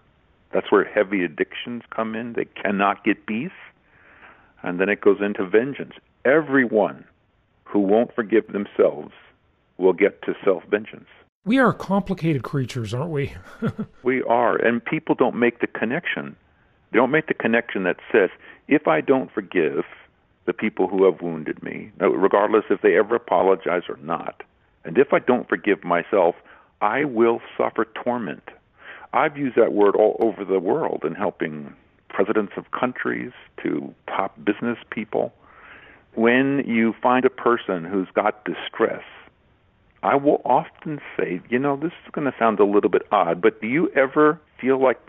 That's 0.54 0.72
where 0.72 0.86
heavy 0.86 1.26
addictions 1.26 1.84
come 1.94 2.16
in. 2.16 2.34
They 2.34 2.46
cannot 2.46 3.04
get 3.04 3.26
peace. 3.26 3.52
And 4.64 4.80
then 4.80 4.88
it 4.88 5.02
goes 5.02 5.18
into 5.22 5.46
vengeance. 5.46 5.94
Everyone 6.24 7.04
who 7.76 7.82
won't 7.82 8.16
forgive 8.16 8.48
themselves 8.48 9.12
will 9.78 9.92
get 9.92 10.22
to 10.22 10.34
self 10.46 10.64
vengeance. 10.72 11.10
We 11.44 11.60
are 11.60 11.74
complicated 11.74 12.42
creatures, 12.42 12.94
aren't 12.94 13.12
we? 13.12 13.34
we 14.04 14.24
are. 14.24 14.56
And 14.56 14.84
people 14.84 15.14
don't 15.14 15.36
make 15.36 15.60
the 15.60 15.68
connection. 15.68 16.38
They 16.92 17.00
don't 17.00 17.12
make 17.12 17.28
the 17.28 17.34
connection 17.34 17.84
that 17.84 17.98
says, 18.14 18.30
if 18.70 18.88
I 18.88 19.02
don't 19.02 19.30
forgive 19.30 19.84
the 20.46 20.54
people 20.54 20.88
who 20.88 21.04
have 21.04 21.22
wounded 21.22 21.62
me, 21.62 21.92
regardless 22.00 22.64
if 22.70 22.80
they 22.82 22.98
ever 22.98 23.14
apologize 23.14 23.84
or 23.90 23.98
not, 23.98 24.44
and 24.86 24.98
if 24.98 25.12
I 25.12 25.20
don't 25.20 25.50
forgive 25.50 25.84
myself, 25.84 26.36
I 26.80 27.04
will 27.04 27.42
suffer 27.58 27.86
torment. 28.02 28.52
I've 29.12 29.36
used 29.36 29.58
that 29.58 29.74
word 29.74 29.98
all 29.98 30.16
over 30.22 30.46
the 30.46 30.62
world 30.62 31.04
in 31.06 31.14
helping 31.14 31.74
presidents 32.08 32.54
of 32.56 32.72
countries 32.72 33.34
to 33.64 33.94
top 34.08 34.34
business 34.46 34.78
people. 34.92 35.34
When 36.16 36.64
you 36.66 36.94
find 37.02 37.26
a 37.26 37.30
person 37.30 37.84
who's 37.84 38.08
got 38.14 38.46
distress, 38.46 39.04
I 40.04 40.16
will 40.16 40.42
often 40.46 41.00
say, 41.18 41.42
you 41.50 41.60
know, 41.60 41.76
this 41.76 41.92
is 42.06 42.12
going 42.12 42.26
to 42.32 42.38
sound 42.38 42.60
a 42.60 42.66
little 42.66 42.90
bit 42.90 43.04
odd, 43.12 43.42
but 43.42 43.60
do 43.62 43.68
you 43.68 43.90
ever 43.96 44.40
feel 44.60 44.82
like 44.82 45.00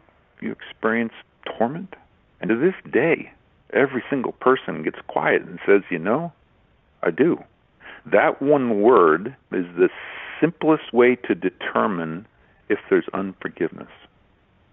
you 0.40 0.52
experience 0.52 1.12
torment? 1.58 1.94
And 2.40 2.50
to 2.50 2.56
this 2.56 2.74
day, 2.92 3.30
every 3.72 4.02
single 4.08 4.32
person 4.32 4.82
gets 4.82 4.98
quiet 5.06 5.42
and 5.42 5.58
says, 5.66 5.82
you 5.90 5.98
know, 5.98 6.32
I 7.02 7.10
do. 7.10 7.38
That 8.10 8.40
one 8.40 8.80
word 8.80 9.36
is 9.52 9.66
the 9.76 9.88
simplest 10.40 10.92
way 10.92 11.16
to 11.26 11.34
determine 11.34 12.26
if 12.68 12.78
there's 12.90 13.06
unforgiveness, 13.14 13.88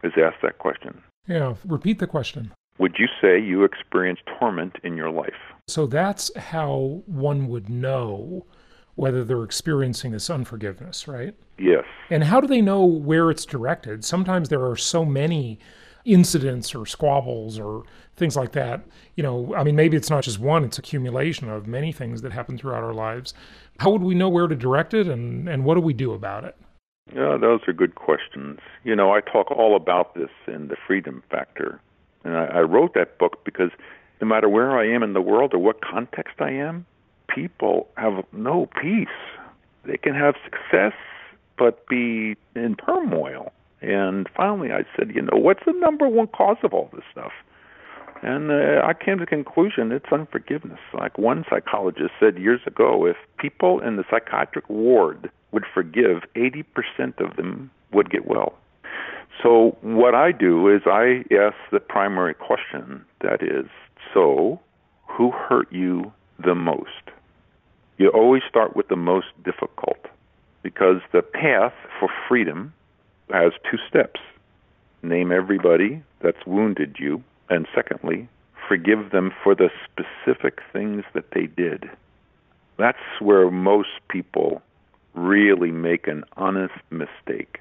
is 0.03 0.13
ask 0.17 0.35
that 0.41 0.57
question. 0.59 1.01
Yeah, 1.27 1.55
repeat 1.65 1.99
the 1.99 2.07
question. 2.07 2.51
Would 2.79 2.95
you 2.97 3.07
say 3.21 3.39
you 3.39 3.63
experience 3.63 4.19
torment 4.39 4.77
in 4.83 4.97
your 4.97 5.11
life? 5.11 5.52
So 5.67 5.87
that's 5.87 6.35
how 6.35 7.03
one 7.05 7.47
would 7.47 7.69
know 7.69 8.45
whether 8.95 9.23
they're 9.23 9.43
experiencing 9.43 10.11
this 10.11 10.29
unforgiveness, 10.29 11.07
right? 11.07 11.33
Yes. 11.57 11.85
And 12.09 12.23
how 12.23 12.41
do 12.41 12.47
they 12.47 12.61
know 12.61 12.85
where 12.85 13.31
it's 13.31 13.45
directed? 13.45 14.03
Sometimes 14.05 14.49
there 14.49 14.65
are 14.65 14.75
so 14.75 15.03
many 15.05 15.59
incidents 16.05 16.75
or 16.75 16.85
squabbles 16.85 17.57
or 17.57 17.83
things 18.17 18.35
like 18.35 18.51
that. 18.51 18.85
You 19.15 19.23
know, 19.23 19.55
I 19.55 19.63
mean, 19.63 19.75
maybe 19.75 19.95
it's 19.95 20.09
not 20.09 20.23
just 20.23 20.37
one, 20.37 20.63
it's 20.65 20.77
accumulation 20.77 21.49
of 21.49 21.65
many 21.65 21.91
things 21.91 22.21
that 22.21 22.33
happen 22.33 22.57
throughout 22.57 22.83
our 22.83 22.93
lives. 22.93 23.33
How 23.79 23.89
would 23.89 24.03
we 24.03 24.13
know 24.13 24.29
where 24.29 24.47
to 24.47 24.55
direct 24.55 24.93
it 24.93 25.07
and, 25.07 25.47
and 25.47 25.63
what 25.63 25.75
do 25.75 25.81
we 25.81 25.93
do 25.93 26.11
about 26.11 26.43
it? 26.43 26.55
Yeah, 27.15 27.37
those 27.39 27.61
are 27.67 27.73
good 27.73 27.95
questions. 27.95 28.59
You 28.83 28.95
know, 28.95 29.11
I 29.11 29.21
talk 29.21 29.49
all 29.49 29.75
about 29.75 30.13
this 30.13 30.29
in 30.47 30.67
The 30.67 30.77
Freedom 30.85 31.23
Factor. 31.31 31.81
And 32.23 32.37
I, 32.37 32.45
I 32.45 32.59
wrote 32.61 32.93
that 32.93 33.17
book 33.17 33.43
because 33.43 33.71
no 34.21 34.27
matter 34.27 34.49
where 34.49 34.77
I 34.77 34.87
am 34.87 35.03
in 35.03 35.13
the 35.13 35.21
world 35.21 35.53
or 35.53 35.59
what 35.59 35.81
context 35.81 36.35
I 36.39 36.51
am, 36.51 36.85
people 37.27 37.87
have 37.97 38.23
no 38.31 38.67
peace. 38.81 39.07
They 39.85 39.97
can 39.97 40.15
have 40.15 40.35
success 40.43 40.93
but 41.57 41.85
be 41.87 42.35
in 42.55 42.75
turmoil. 42.75 43.51
And 43.81 44.27
finally, 44.35 44.71
I 44.71 44.85
said, 44.95 45.11
you 45.13 45.21
know, 45.21 45.37
what's 45.37 45.65
the 45.65 45.73
number 45.73 46.07
one 46.07 46.27
cause 46.27 46.57
of 46.63 46.73
all 46.73 46.89
this 46.93 47.03
stuff? 47.11 47.31
And 48.21 48.51
uh, 48.51 48.81
I 48.85 48.93
came 48.93 49.17
to 49.17 49.25
the 49.25 49.29
conclusion 49.29 49.91
it's 49.91 50.05
unforgiveness. 50.11 50.79
Like 50.93 51.17
one 51.17 51.43
psychologist 51.49 52.11
said 52.19 52.37
years 52.37 52.61
ago, 52.65 53.05
if 53.05 53.17
people 53.37 53.81
in 53.81 53.97
the 53.97 54.05
psychiatric 54.09 54.69
ward 54.69 55.29
would 55.51 55.65
forgive, 55.73 56.23
80% 56.35 56.63
of 57.19 57.35
them 57.35 57.69
would 57.91 58.09
get 58.09 58.25
well. 58.25 58.53
So 59.41 59.77
what 59.81 60.15
I 60.15 60.31
do 60.31 60.73
is 60.73 60.83
I 60.85 61.25
ask 61.35 61.55
the 61.71 61.81
primary 61.81 62.33
question 62.33 63.03
that 63.21 63.43
is, 63.43 63.65
so 64.13 64.59
who 65.07 65.31
hurt 65.31 65.71
you 65.71 66.11
the 66.43 66.55
most? 66.55 67.11
You 67.97 68.09
always 68.09 68.41
start 68.49 68.75
with 68.75 68.87
the 68.87 68.95
most 68.95 69.27
difficult 69.43 70.07
because 70.63 71.01
the 71.11 71.21
path 71.21 71.73
for 71.99 72.09
freedom 72.27 72.73
has 73.29 73.53
two 73.69 73.77
steps 73.87 74.19
name 75.03 75.31
everybody 75.31 76.01
that's 76.21 76.45
wounded 76.45 76.95
you, 76.97 77.21
and 77.49 77.67
secondly, 77.75 78.27
forgive 78.67 79.11
them 79.11 79.31
for 79.43 79.53
the 79.53 79.69
specific 79.83 80.59
things 80.71 81.03
that 81.13 81.31
they 81.31 81.45
did. 81.45 81.89
That's 82.77 82.97
where 83.19 83.51
most 83.51 83.89
people 84.07 84.61
really 85.13 85.71
make 85.71 86.07
an 86.07 86.23
honest 86.37 86.73
mistake. 86.89 87.59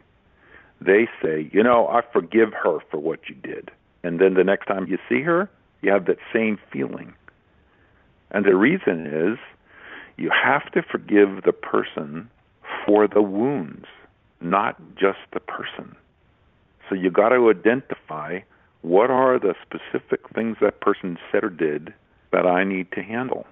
They 0.81 1.09
say, 1.23 1.51
you 1.53 1.63
know, 1.63 1.89
I 1.89 2.03
forgive 2.13 2.53
her 2.55 2.79
for 2.91 2.99
what 2.99 3.29
you 3.29 3.35
did. 3.35 3.71
And 4.03 4.19
then 4.19 4.35
the 4.35 4.45
next 4.45 4.67
time 4.67 4.87
you 4.87 4.99
see 5.09 5.21
her, 5.23 5.51
you 5.83 5.91
have 5.91 6.07
that 6.07 6.19
same 6.33 6.59
feeling. 6.73 7.13
And 8.31 8.45
the 8.45 8.57
reason 8.57 9.07
is 9.07 9.39
you 10.17 10.31
have 10.31 10.71
to 10.73 10.83
forgive 10.83 11.43
the 11.45 11.53
person 11.53 12.31
for 12.87 13.07
the 13.07 13.23
wounds 13.23 13.87
not 14.43 14.77
just 14.97 15.19
the 15.33 15.41
person. 15.41 15.95
So 16.89 16.95
you 16.95 17.11
got 17.11 17.31
to 17.31 17.51
identify 17.51 18.41
what 18.83 19.11
are 19.11 19.39
the 19.39 19.55
specific 19.63 20.29
things 20.35 20.57
that 20.61 20.81
person 20.81 21.17
said 21.31 21.45
or 21.45 21.51
did 21.51 21.95
that 22.33 22.47
I 22.47 22.65
need 22.65 22.91
to 22.93 23.03
handle. 23.03 23.47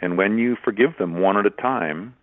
And 0.00 0.18
when 0.18 0.38
you 0.38 0.56
forgive 0.62 0.96
them 0.98 1.20
one 1.20 1.36
at 1.36 1.46
a 1.46 1.50
time, 1.50 2.14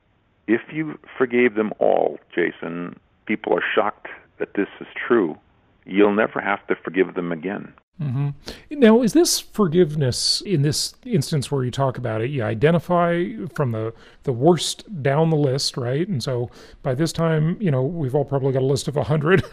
if 0.48 0.62
you 0.72 1.00
forgave 1.18 1.56
them 1.56 1.72
all, 1.80 2.20
Jason, 2.36 3.00
people 3.26 3.54
are 3.54 3.64
shocked 3.74 4.08
that 4.40 4.56
this 4.56 4.68
is 4.82 4.88
true. 5.08 5.38
You'll 5.86 6.14
never 6.14 6.40
have 6.40 6.66
to 6.68 6.76
forgive 6.76 7.16
them 7.16 7.32
again. 7.32 7.74
Mm-hmm. 8.02 8.80
Now, 8.80 9.04
is 9.04 9.14
this 9.14 9.40
forgiveness 9.40 10.42
in 10.42 10.64
this 10.64 10.96
instance 11.06 11.52
where 11.52 11.64
you 11.64 11.70
talk 11.70 11.98
about 12.00 12.22
it? 12.22 12.32
You 12.32 12.44
identify 12.44 13.28
from 13.54 13.72
the 13.72 13.94
the 14.24 14.34
worst 14.34 15.04
down 15.04 15.30
the 15.30 15.38
list, 15.38 15.78
right? 15.78 16.08
And 16.08 16.22
so 16.22 16.50
by 16.82 16.96
this 16.96 17.14
time, 17.14 17.58
you 17.60 17.70
know, 17.70 17.84
we've 17.84 18.16
all 18.16 18.26
probably 18.26 18.54
got 18.54 18.64
a 18.64 18.66
list 18.66 18.88
of 18.88 18.98
a 18.98 19.04
hundred. 19.04 19.44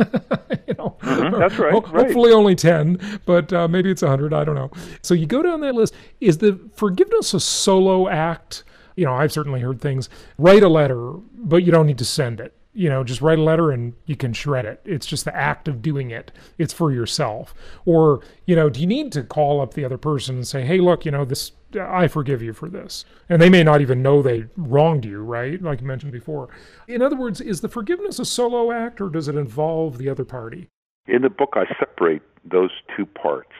you 0.67 0.75
know, 0.79 0.97
mm-hmm. 1.03 1.39
that's 1.39 1.59
right, 1.59 1.73
right, 1.73 2.07
Hopefully, 2.07 2.33
only 2.33 2.55
ten, 2.55 2.99
but 3.27 3.53
uh, 3.53 3.69
maybe 3.69 3.91
it's 3.91 4.03
a 4.03 4.09
hundred. 4.09 4.33
I 4.33 4.45
don't 4.45 4.55
know. 4.55 4.71
So 5.03 5.13
you 5.13 5.27
go 5.27 5.43
down 5.43 5.61
that 5.61 5.75
list. 5.75 5.95
Is 6.21 6.39
the 6.39 6.59
forgiveness 6.75 7.35
a 7.35 7.41
solo 7.41 8.09
act? 8.09 8.65
You 8.97 9.05
know, 9.05 9.15
I've 9.15 9.33
certainly 9.33 9.61
heard 9.61 9.81
things. 9.81 10.09
Write 10.39 10.63
a 10.63 10.69
letter, 10.69 11.13
but 11.35 11.65
you 11.65 11.71
don't 11.71 11.87
need 11.87 11.99
to 11.99 12.05
send 12.05 12.41
it 12.41 12.58
you 12.75 12.89
know, 12.89 13.03
just 13.03 13.21
write 13.21 13.39
a 13.39 13.43
letter 13.43 13.71
and 13.71 13.95
you 14.07 14.17
can 14.17 14.33
shred 14.33 14.65
it. 14.65 14.81
It's 14.85 15.07
just 15.07 15.25
the 15.25 15.35
act 15.35 15.69
of 15.69 15.83
doing 15.83 16.11
it. 16.11 16.31
It's 16.59 16.73
for 16.73 16.93
yourself. 16.93 17.55
Or, 17.85 18.21
you 18.47 18.55
know, 18.55 18.69
do 18.69 18.81
you 18.81 18.87
need 18.87 19.11
to 19.13 19.23
call 19.23 19.61
up 19.61 19.75
the 19.75 19.85
other 19.85 19.99
person 19.99 20.37
and 20.37 20.47
say, 20.47 20.65
hey, 20.65 20.79
look, 20.79 21.05
you 21.05 21.11
know, 21.11 21.25
this, 21.25 21.53
I 21.81 22.09
forgive 22.09 22.43
you 22.43 22.53
for 22.53 22.69
this. 22.69 23.05
And 23.29 23.41
they 23.41 23.49
may 23.49 23.65
not 23.65 23.81
even 23.81 24.03
know 24.03 24.23
they 24.23 24.47
wronged 24.57 25.05
you, 25.05 25.21
right? 25.21 25.61
Like 25.61 25.81
you 25.81 25.87
mentioned 25.87 26.13
before. 26.13 26.51
In 26.87 27.03
other 27.03 27.17
words, 27.17 27.41
is 27.41 27.61
the 27.63 27.69
forgiveness 27.69 28.19
a 28.19 28.25
solo 28.25 28.71
act 28.71 29.01
or 29.01 29.09
does 29.09 29.29
it 29.29 29.37
involve 29.37 29.99
the 29.99 30.09
other 30.09 30.25
party? 30.25 30.69
In 31.07 31.23
the 31.23 31.31
book, 31.31 31.55
I 31.55 31.65
separate 31.79 32.23
those 32.45 32.71
two 32.97 33.07
parts. 33.07 33.51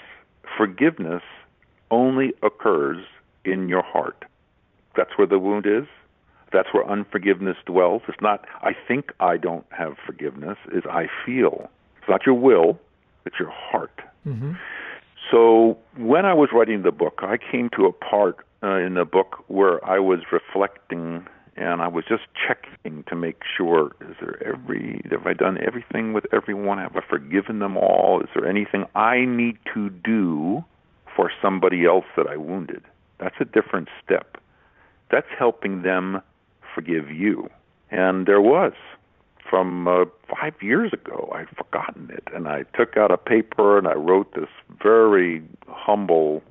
Forgiveness 0.57 1.23
only 1.91 2.35
occurs 2.43 3.05
in 3.45 3.69
your 3.69 3.83
heart. 3.83 4.27
That's 4.97 5.17
where 5.17 5.27
the 5.27 5.38
wound 5.38 5.67
is 5.67 5.87
that's 6.52 6.69
where 6.73 6.88
unforgiveness 6.88 7.57
dwells. 7.67 8.02
It's 8.09 8.21
not, 8.21 8.45
I 8.62 8.73
think 8.87 9.12
I 9.21 9.37
don't 9.37 9.67
have 9.71 9.97
forgiveness, 10.05 10.57
is 10.73 10.85
I 10.88 11.07
feel. 11.25 11.71
It's 11.99 12.09
not 12.09 12.26
your 12.26 12.35
will, 12.35 12.78
it's 13.25 13.37
your 13.38 13.50
heart. 13.50 14.00
Mm-hmm. 14.26 14.52
So 15.31 15.78
when 15.97 16.25
I 16.25 16.35
was 16.35 16.50
writing 16.52 16.83
the 16.83 16.93
book, 16.93 17.21
I 17.23 17.37
came 17.37 17.69
to 17.76 17.87
a 17.87 17.93
part 17.93 18.38
uh, 18.62 18.76
in 18.76 18.95
the 18.95 19.05
book 19.05 19.45
where 19.49 19.85
I 19.85 19.99
was 19.99 20.21
reflecting 20.33 21.26
and 21.57 21.83
I 21.83 21.88
was 21.88 22.05
just 22.09 22.23
checking 22.47 23.05
to 23.09 23.17
make 23.17 23.43
sure 23.57 23.90
is 24.00 24.17
there 24.21 24.40
every 24.47 25.02
have 25.11 25.26
I 25.26 25.33
done 25.33 25.59
everything 25.61 26.12
with 26.12 26.25
everyone? 26.33 26.78
Have 26.78 26.97
I 26.97 27.00
forgiven 27.09 27.59
them 27.59 27.76
all? 27.76 28.21
Is 28.21 28.28
there 28.35 28.49
anything 28.49 28.85
I 28.95 29.25
need 29.25 29.59
to 29.75 29.90
do 29.90 30.64
for 31.17 31.33
somebody 31.43 31.85
else 31.85 32.05
that 32.17 32.26
I 32.28 32.37
wounded? 32.37 32.85
That's 33.19 33.35
a 33.40 33.45
different 33.45 33.88
step. 34.05 34.38
That's 35.11 35.26
helping 35.37 35.83
them 35.83 36.23
forgive 36.78 37.11
you. 37.11 37.50
And 37.90 38.26
there 38.26 38.40
was. 38.40 38.73
From 39.50 39.88
uh, 39.88 40.04
five 40.28 40.54
years 40.61 40.92
ago, 40.92 41.32
I'd 41.35 41.49
forgotten 41.56 42.11
it. 42.12 42.23
And 42.35 42.47
I 42.47 42.64
took 42.76 42.97
out 42.97 43.11
a 43.11 43.16
paper 43.16 43.78
and 43.78 43.88
I 43.88 43.94
wrote 43.94 44.35
this 44.35 44.50
very 44.82 45.42
humble, 45.66 46.42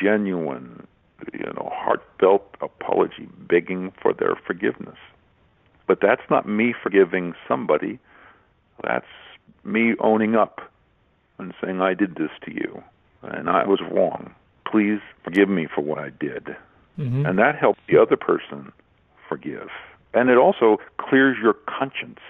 genuine, 0.00 0.86
you 1.32 1.52
know, 1.56 1.70
heartfelt 1.74 2.56
apology 2.60 3.28
begging 3.48 3.92
for 4.00 4.12
their 4.14 4.36
forgiveness. 4.46 4.96
But 5.88 5.98
that's 6.00 6.22
not 6.30 6.48
me 6.48 6.74
forgiving 6.80 7.34
somebody. 7.48 7.98
That's 8.84 9.12
me 9.64 9.94
owning 9.98 10.36
up 10.36 10.60
and 11.38 11.52
saying, 11.60 11.80
I 11.80 11.94
did 11.94 12.14
this 12.14 12.30
to 12.44 12.52
you 12.52 12.82
and 13.22 13.50
I 13.50 13.66
was 13.66 13.80
wrong. 13.90 14.32
please 14.70 15.00
forgive 15.24 15.48
me 15.48 15.66
for 15.72 15.82
what 15.82 15.98
I 15.98 16.10
did? 16.10 16.56
Mm-hmm. 16.98 17.26
And 17.26 17.38
that 17.38 17.56
helps 17.56 17.80
the 17.88 17.96
other 18.00 18.16
person 18.16 18.72
forgive. 19.34 19.68
And 20.12 20.30
it 20.30 20.38
also 20.38 20.78
clears 20.96 21.36
your 21.42 21.54
conscience. 21.54 22.20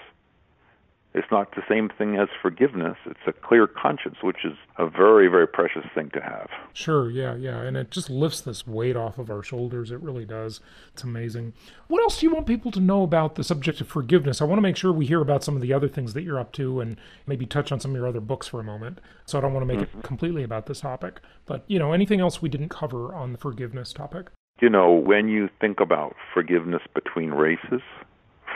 It's 1.12 1.30
not 1.30 1.54
the 1.54 1.62
same 1.68 1.90
thing 1.96 2.16
as 2.16 2.28
forgiveness. 2.42 2.96
It's 3.06 3.20
a 3.26 3.32
clear 3.32 3.68
conscience, 3.68 4.16
which 4.22 4.44
is 4.44 4.54
a 4.78 4.88
very, 4.88 5.28
very 5.28 5.46
precious 5.46 5.84
thing 5.94 6.10
to 6.10 6.20
have. 6.20 6.48
Sure, 6.72 7.08
yeah, 7.08 7.36
yeah. 7.36 7.60
And 7.60 7.76
it 7.76 7.90
just 7.90 8.10
lifts 8.10 8.40
this 8.40 8.66
weight 8.66 8.96
off 8.96 9.18
of 9.18 9.30
our 9.30 9.42
shoulders. 9.42 9.92
It 9.92 10.00
really 10.00 10.24
does. 10.24 10.60
It's 10.92 11.04
amazing. 11.04 11.52
What 11.86 12.02
else 12.02 12.18
do 12.18 12.26
you 12.26 12.34
want 12.34 12.46
people 12.46 12.72
to 12.72 12.80
know 12.80 13.04
about 13.04 13.34
the 13.36 13.44
subject 13.44 13.80
of 13.80 13.86
forgiveness? 13.86 14.40
I 14.40 14.44
want 14.44 14.56
to 14.56 14.62
make 14.62 14.76
sure 14.76 14.92
we 14.92 15.06
hear 15.06 15.20
about 15.20 15.44
some 15.44 15.54
of 15.54 15.62
the 15.62 15.72
other 15.72 15.88
things 15.88 16.14
that 16.14 16.22
you're 16.22 16.40
up 16.40 16.52
to 16.52 16.80
and 16.80 16.96
maybe 17.26 17.46
touch 17.46 17.70
on 17.70 17.78
some 17.78 17.92
of 17.92 17.96
your 17.96 18.08
other 18.08 18.20
books 18.20 18.48
for 18.48 18.58
a 18.58 18.64
moment. 18.64 19.00
So 19.26 19.38
I 19.38 19.42
don't 19.42 19.52
want 19.52 19.62
to 19.62 19.72
make 19.72 19.86
mm-hmm. 19.86 20.00
it 20.00 20.04
completely 20.04 20.42
about 20.42 20.66
this 20.66 20.80
topic. 20.80 21.20
But, 21.46 21.64
you 21.68 21.78
know, 21.78 21.92
anything 21.92 22.20
else 22.20 22.42
we 22.42 22.48
didn't 22.48 22.70
cover 22.70 23.14
on 23.14 23.30
the 23.30 23.38
forgiveness 23.38 23.92
topic? 23.92 24.30
You 24.60 24.70
know, 24.70 24.92
when 24.92 25.28
you 25.28 25.48
think 25.60 25.80
about 25.80 26.14
forgiveness 26.32 26.82
between 26.94 27.30
races, 27.30 27.82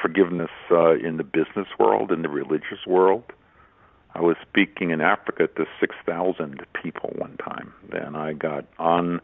forgiveness 0.00 0.50
uh, 0.70 0.94
in 0.94 1.16
the 1.16 1.24
business 1.24 1.66
world, 1.78 2.12
in 2.12 2.22
the 2.22 2.28
religious 2.28 2.86
world. 2.86 3.24
I 4.14 4.20
was 4.20 4.36
speaking 4.48 4.90
in 4.90 5.00
Africa 5.00 5.48
to 5.56 5.66
6,000 5.80 6.64
people 6.82 7.12
one 7.16 7.36
time, 7.36 7.72
and 7.92 8.16
I 8.16 8.32
got 8.32 8.64
on 8.78 9.20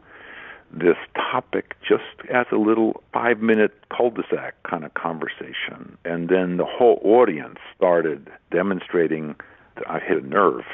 this 0.71 0.97
topic 1.15 1.75
just 1.87 2.03
as 2.33 2.45
a 2.51 2.57
little 2.57 3.03
five 3.13 3.39
minute 3.39 3.73
cul 3.95 4.09
de 4.09 4.23
sac 4.29 4.55
kind 4.63 4.83
of 4.83 4.93
conversation. 4.93 5.97
And 6.05 6.29
then 6.29 6.57
the 6.57 6.65
whole 6.65 6.99
audience 7.03 7.59
started 7.75 8.29
demonstrating 8.51 9.35
that 9.75 9.89
I 9.89 9.99
hit 9.99 10.23
a 10.23 10.27
nerve. 10.27 10.65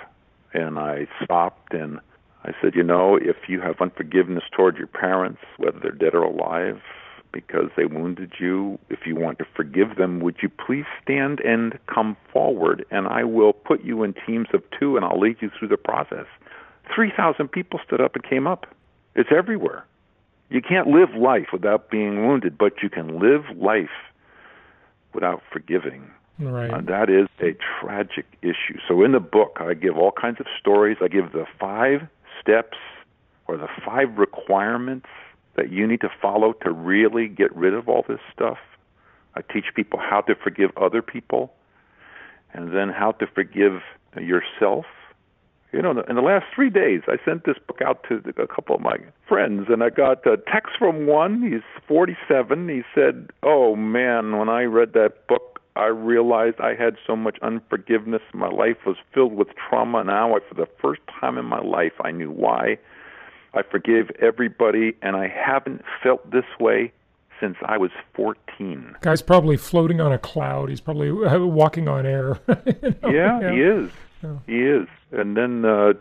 And 0.53 0.77
I 0.77 1.08
stopped 1.24 1.74
and 1.74 2.00
I 2.44 2.52
said, 2.62 2.76
You 2.76 2.84
know, 2.84 3.16
if 3.16 3.36
you 3.48 3.62
have 3.62 3.82
unforgiveness 3.82 4.44
toward 4.52 4.78
your 4.78 4.88
parents, 4.88 5.42
whether 5.58 5.80
they're 5.80 5.92
dead 5.92 6.16
or 6.16 6.24
alive, 6.24 6.82
because 7.32 7.70
they 7.78 7.86
wounded 7.86 8.34
you. 8.40 8.78
If 8.90 9.00
you 9.06 9.16
want 9.16 9.40
to 9.40 9.46
forgive 9.56 9.96
them, 9.98 10.20
would 10.20 10.38
you 10.42 10.50
please 10.50 10.86
stand 11.02 11.40
and 11.40 11.78
come 11.88 12.18
forward? 12.32 12.86
And 12.92 13.08
I 13.08 13.24
will 13.24 13.54
put 13.54 13.84
you 13.84 14.04
in 14.04 14.14
teams 14.26 14.48
of 14.54 14.64
two 14.78 14.96
and 14.98 15.06
I'll 15.06 15.20
lead 15.20 15.38
you 15.40 15.50
through 15.58 15.70
the 15.70 15.78
process. 15.78 16.26
3,000 16.94 17.48
people 17.48 17.80
stood 17.86 18.02
up 18.02 18.16
and 18.16 18.24
came 18.24 18.48
up. 18.48 18.66
It's 19.16 19.30
everywhere. 19.36 19.86
You 20.50 20.62
can't 20.62 20.88
live 20.88 21.10
life 21.18 21.48
without 21.54 21.90
being 21.90 22.28
wounded, 22.28 22.58
but 22.58 22.84
you 22.84 22.90
can 22.90 23.20
live 23.20 23.44
life 23.56 23.90
without 25.14 25.42
forgiving. 25.52 26.10
Right. 26.40 26.72
Uh, 26.72 26.82
that 26.82 27.10
is 27.10 27.28
a 27.40 27.56
tragic 27.80 28.26
issue. 28.42 28.80
So 28.88 29.04
in 29.04 29.12
the 29.12 29.20
book, 29.20 29.58
I 29.62 29.74
give 29.74 29.98
all 29.98 30.12
kinds 30.12 30.40
of 30.40 30.48
stories. 30.60 30.98
I 31.02 31.08
give 31.08 31.32
the 31.32 31.46
five 31.60 32.02
steps 32.42 32.78
or 33.48 33.58
the 33.58 33.68
five 33.86 34.18
requirements 34.18 35.08
that 35.56 35.72
you 35.72 35.86
need 35.86 36.02
to 36.02 36.10
follow 36.22 36.54
to 36.54 36.72
really 36.72 37.28
get 37.28 37.56
rid 37.56 37.74
of 37.74 37.90
all 37.90 38.06
this 38.08 38.20
stuff. 38.34 38.58
I 39.36 39.42
teach 39.42 39.66
people 39.76 40.00
how 40.00 40.22
to 40.22 40.36
forgive 40.36 40.72
other 40.78 41.02
people 41.02 41.54
and 42.54 42.76
then 42.76 42.90
how 42.90 43.12
to 43.14 43.28
forgive 43.28 43.82
yourself. 44.20 44.86
You 45.72 45.82
know, 45.82 45.92
in 46.10 46.16
the 46.16 46.22
last 46.22 46.46
three 46.54 46.70
days, 46.70 47.02
I 47.08 47.16
sent 47.24 47.46
this 47.46 47.56
book 47.66 47.82
out 47.82 48.06
to 48.10 48.22
a 48.38 48.48
couple 48.48 48.76
of 48.76 48.82
my 48.82 48.98
friends, 49.26 49.68
and 49.70 49.82
I 49.82 49.90
got 49.90 50.26
a 50.28 50.36
text 50.52 50.74
from 50.78 51.06
one. 51.08 51.50
He's 51.50 51.62
47. 51.88 52.68
He 52.68 52.82
said, 52.94 53.30
Oh 53.42 53.78
man, 53.78 54.38
when 54.38 54.50
I 54.50 54.64
read 54.64 54.92
that 54.94 55.28
book, 55.28 55.50
I 55.75 55.86
realized 55.86 56.60
I 56.60 56.75
had 56.75 56.98
so 57.08 57.16
much 57.16 57.38
unforgiveness. 57.42 58.22
My 58.34 58.50
life 58.50 58.78
was 58.86 58.98
filled 59.13 59.34
with 59.34 59.48
trauma. 59.56 60.04
Now, 60.04 60.36
I, 60.36 60.40
for 60.48 60.56
the 60.56 60.68
first 60.82 61.01
time 61.20 61.38
in 61.38 61.46
my 61.46 61.62
life, 61.62 61.94
I 62.01 62.12
knew 62.12 62.32
why. 62.32 62.78
I 63.54 63.62
forgive 63.63 64.12
everybody, 64.22 64.94
and 65.01 65.16
I 65.16 65.28
haven't 65.28 65.82
felt 66.04 66.30
this 66.32 66.46
way 66.60 66.92
since 67.40 67.58
I 67.66 67.78
was 67.78 67.92
14. 68.16 68.96
Guy's 69.01 69.22
probably 69.22 69.58
floating 69.58 70.00
on 70.00 70.12
a 70.12 70.20
cloud. 70.20 70.70
He's 70.70 70.82
probably 70.82 71.10
uh, 71.10 71.40
walking 71.40 71.88
on 71.88 72.06
air. 72.06 72.40
you 72.48 72.96
know? 73.01 73.10
yeah, 73.10 73.42
yeah, 73.42 73.51
he 73.51 73.62
is. 73.62 73.92
Yeah. 74.24 74.38
He 74.48 74.60
is. 74.62 74.88
And 75.12 75.36
then 75.36 75.66
uh, 75.66 75.94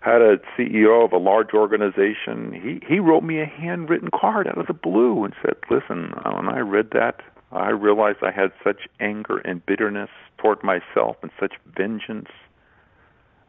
had 0.00 0.22
a 0.22 0.38
CEO 0.56 1.04
of 1.04 1.12
a 1.12 1.18
large 1.18 1.52
organization. 1.54 2.52
He 2.52 2.84
he 2.86 2.98
wrote 2.98 3.22
me 3.22 3.40
a 3.40 3.46
handwritten 3.46 4.08
card 4.12 4.48
out 4.48 4.58
of 4.58 4.66
the 4.66 4.72
blue 4.72 5.24
and 5.24 5.34
said, 5.42 5.54
"Listen, 5.70 6.12
when 6.24 6.48
I 6.48 6.60
read 6.60 6.90
that, 6.92 7.20
I 7.52 7.70
realized 7.70 8.18
I 8.22 8.30
had 8.30 8.52
such 8.64 8.88
anger 9.00 9.38
and 9.38 9.64
bitterness 9.64 10.10
toward 10.38 10.62
myself 10.62 11.16
and 11.22 11.30
such 11.38 11.52
vengeance 11.76 12.28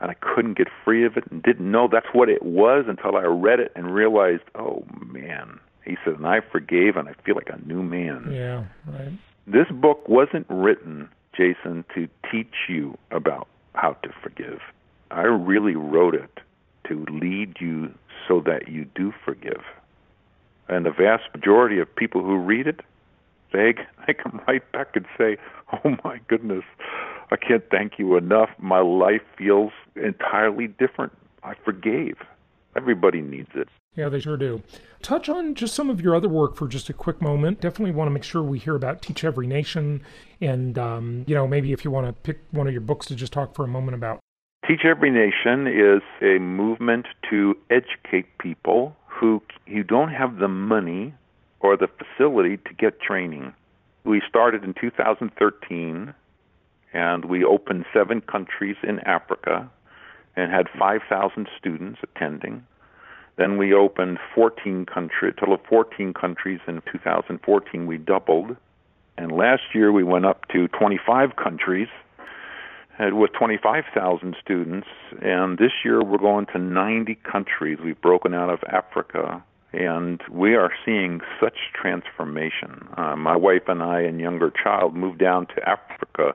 and 0.03 0.11
I 0.11 0.15
couldn't 0.15 0.57
get 0.57 0.67
free 0.83 1.05
of 1.05 1.15
it 1.15 1.23
and 1.31 1.41
didn't 1.41 1.71
know 1.71 1.87
that's 1.89 2.07
what 2.11 2.27
it 2.27 2.43
was 2.43 2.83
until 2.89 3.15
I 3.15 3.23
read 3.23 3.61
it 3.61 3.71
and 3.73 3.95
realized, 3.95 4.43
oh 4.53 4.85
man. 5.05 5.59
He 5.85 5.97
said, 6.03 6.15
and 6.15 6.27
I 6.27 6.41
forgave 6.41 6.97
and 6.97 7.07
I 7.07 7.13
feel 7.25 7.35
like 7.35 7.49
a 7.49 7.65
new 7.65 7.81
man. 7.81 8.29
Yeah, 8.29 8.65
right. 8.85 9.13
This 9.47 9.67
book 9.71 10.07
wasn't 10.09 10.45
written, 10.49 11.09
Jason, 11.35 11.85
to 11.95 12.09
teach 12.29 12.53
you 12.67 12.97
about 13.11 13.47
how 13.75 13.93
to 14.03 14.09
forgive. 14.21 14.59
I 15.09 15.21
really 15.21 15.75
wrote 15.75 16.15
it 16.15 16.39
to 16.89 17.05
lead 17.09 17.55
you 17.61 17.93
so 18.27 18.41
that 18.41 18.67
you 18.67 18.85
do 18.95 19.13
forgive. 19.23 19.61
And 20.67 20.85
the 20.85 20.91
vast 20.91 21.23
majority 21.33 21.79
of 21.79 21.93
people 21.95 22.23
who 22.23 22.37
read 22.37 22.67
it, 22.67 22.81
they, 23.53 23.75
they 24.07 24.13
come 24.13 24.41
right 24.47 24.69
back 24.71 24.95
and 24.95 25.05
say, 25.17 25.37
oh 25.71 25.95
my 26.03 26.19
goodness, 26.27 26.63
I 27.31 27.37
can't 27.37 27.63
thank 27.71 27.93
you 27.97 28.17
enough. 28.17 28.49
My 28.59 28.79
life 28.81 29.21
feels 29.37 29.71
entirely 29.95 30.67
different. 30.67 31.13
I 31.43 31.53
forgave. 31.63 32.17
Everybody 32.75 33.21
needs 33.21 33.49
it. 33.55 33.69
Yeah, 33.95 34.09
they 34.09 34.19
sure 34.19 34.37
do. 34.37 34.63
Touch 35.01 35.29
on 35.29 35.53
just 35.53 35.75
some 35.75 35.89
of 35.89 36.01
your 36.01 36.15
other 36.15 36.29
work 36.29 36.55
for 36.55 36.67
just 36.67 36.89
a 36.89 36.93
quick 36.93 37.21
moment. 37.21 37.61
Definitely 37.61 37.91
want 37.91 38.07
to 38.07 38.11
make 38.11 38.23
sure 38.23 38.41
we 38.41 38.57
hear 38.57 38.75
about 38.75 39.01
Teach 39.01 39.23
Every 39.23 39.45
Nation, 39.45 40.01
and 40.41 40.77
um, 40.79 41.25
you 41.27 41.35
know 41.35 41.47
maybe 41.47 41.73
if 41.73 41.85
you 41.85 41.91
want 41.91 42.07
to 42.07 42.13
pick 42.13 42.39
one 42.51 42.65
of 42.65 42.73
your 42.73 42.81
books 42.81 43.05
to 43.07 43.15
just 43.15 43.33
talk 43.33 43.53
for 43.53 43.63
a 43.63 43.67
moment 43.67 43.95
about. 43.95 44.19
Teach 44.67 44.81
Every 44.85 45.11
Nation 45.11 45.67
is 45.67 46.01
a 46.21 46.39
movement 46.39 47.05
to 47.29 47.55
educate 47.69 48.37
people 48.39 48.95
who 49.05 49.43
who 49.67 49.83
don't 49.83 50.09
have 50.09 50.37
the 50.37 50.47
money 50.47 51.13
or 51.63 51.77
the 51.77 51.87
facility 51.87 52.57
to 52.57 52.73
get 52.77 53.01
training. 53.01 53.53
We 54.03 54.21
started 54.27 54.63
in 54.63 54.75
2013 54.79 56.13
and 56.93 57.25
we 57.25 57.43
opened 57.43 57.85
seven 57.91 58.21
countries 58.21 58.75
in 58.83 58.99
Africa 58.99 59.71
and 60.35 60.51
had 60.51 60.67
5,000 60.77 61.47
students 61.57 61.99
attending. 62.03 62.65
Then 63.37 63.57
we 63.57 63.73
opened 63.73 64.19
14 64.35 64.85
countries, 64.85 65.33
a 65.35 65.39
total 65.39 65.55
of 65.55 65.61
14 65.67 66.13
countries 66.13 66.59
in 66.67 66.81
2014. 66.91 67.87
We 67.87 67.97
doubled, 67.97 68.55
and 69.17 69.31
last 69.31 69.63
year 69.73 69.91
we 69.91 70.03
went 70.03 70.25
up 70.25 70.47
to 70.49 70.67
25 70.67 71.35
countries 71.35 71.87
uh, 72.99 73.15
with 73.15 73.31
25,000 73.33 74.35
students. 74.39 74.87
And 75.21 75.57
this 75.57 75.71
year 75.83 76.03
we're 76.03 76.19
going 76.19 76.45
to 76.47 76.59
90 76.59 77.15
countries. 77.23 77.79
We've 77.83 77.99
broken 78.01 78.35
out 78.35 78.51
of 78.51 78.59
Africa, 78.67 79.43
and 79.73 80.21
we 80.29 80.55
are 80.55 80.71
seeing 80.85 81.21
such 81.39 81.57
transformation. 81.73 82.87
Uh, 82.95 83.15
my 83.15 83.35
wife 83.35 83.63
and 83.67 83.81
I 83.81 84.01
and 84.01 84.19
younger 84.19 84.51
child 84.51 84.95
moved 84.95 85.19
down 85.19 85.47
to 85.47 85.67
Africa 85.67 86.33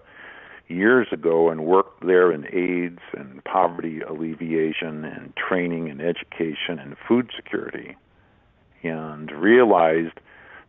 years 0.66 1.06
ago 1.12 1.48
and 1.48 1.64
worked 1.64 2.04
there 2.04 2.30
in 2.30 2.44
AIDS 2.52 3.00
and 3.16 3.42
poverty 3.44 4.00
alleviation 4.00 5.04
and 5.04 5.32
training 5.36 5.88
and 5.88 6.02
education 6.02 6.78
and 6.78 6.96
food 7.06 7.30
security 7.34 7.96
and 8.82 9.30
realized 9.30 10.20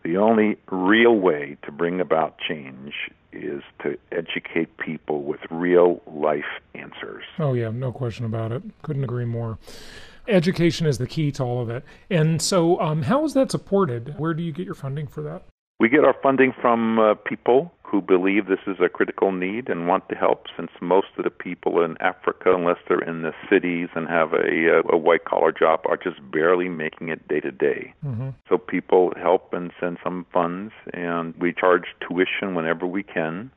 the 0.03 0.17
only 0.17 0.58
real 0.71 1.15
way 1.15 1.58
to 1.63 1.71
bring 1.71 1.99
about 1.99 2.38
change 2.38 2.93
is 3.34 3.62
to 3.84 3.97
educate 4.12 4.77
people 4.77 5.23
with 5.23 5.41
real 5.51 6.01
life 6.08 6.45
answers. 6.73 7.23
Oh, 7.38 7.53
yeah, 7.53 7.69
no 7.69 7.91
question 7.91 8.25
about 8.25 8.51
it. 8.51 8.63
Couldn't 8.82 9.03
agree 9.03 9.25
more. 9.25 9.58
Education 10.29 10.85
is 10.85 10.97
the 10.97 11.07
key 11.07 11.31
to 11.33 11.43
all 11.43 11.61
of 11.61 11.69
it. 11.69 11.83
And 12.09 12.41
so, 12.41 12.79
um, 12.79 13.01
how 13.03 13.25
is 13.25 13.33
that 13.33 13.51
supported? 13.51 14.17
Where 14.17 14.33
do 14.33 14.43
you 14.43 14.51
get 14.51 14.65
your 14.65 14.75
funding 14.75 15.07
for 15.07 15.21
that? 15.23 15.43
We 15.79 15.89
get 15.89 16.03
our 16.03 16.15
funding 16.21 16.53
from 16.61 16.99
uh, 16.99 17.15
people 17.15 17.73
who 17.83 18.01
believe 18.01 18.45
this 18.47 18.59
is 18.67 18.77
a 18.79 18.89
critical 18.89 19.31
need 19.31 19.69
and 19.69 19.87
want 19.87 20.07
to 20.09 20.15
help, 20.15 20.45
since 20.55 20.69
most 20.81 21.07
of 21.17 21.23
the 21.23 21.29
people 21.29 21.81
in 21.83 21.97
Africa, 22.01 22.53
unless 22.53 22.77
they're 22.87 22.99
in 22.99 23.23
the 23.23 23.33
cities 23.49 23.89
and 23.95 24.07
have 24.07 24.33
a, 24.33 24.81
a 24.89 24.97
white 24.97 25.25
collar 25.25 25.51
job, 25.51 25.81
are 25.85 25.97
just 25.97 26.19
barely 26.31 26.69
making 26.69 27.09
it 27.09 27.27
day 27.27 27.39
to 27.39 27.51
day. 27.51 27.93
Mm-hmm. 28.05 28.29
So 28.47 28.57
people 28.57 29.13
help 29.17 29.53
and 29.53 29.71
send 29.79 29.97
some 30.03 30.25
funds, 30.31 30.73
and 30.93 31.33
we 31.39 31.53
charge 31.53 31.85
tuition 32.07 32.53
whenever 32.53 32.85
we 32.85 33.01
can. 33.01 33.49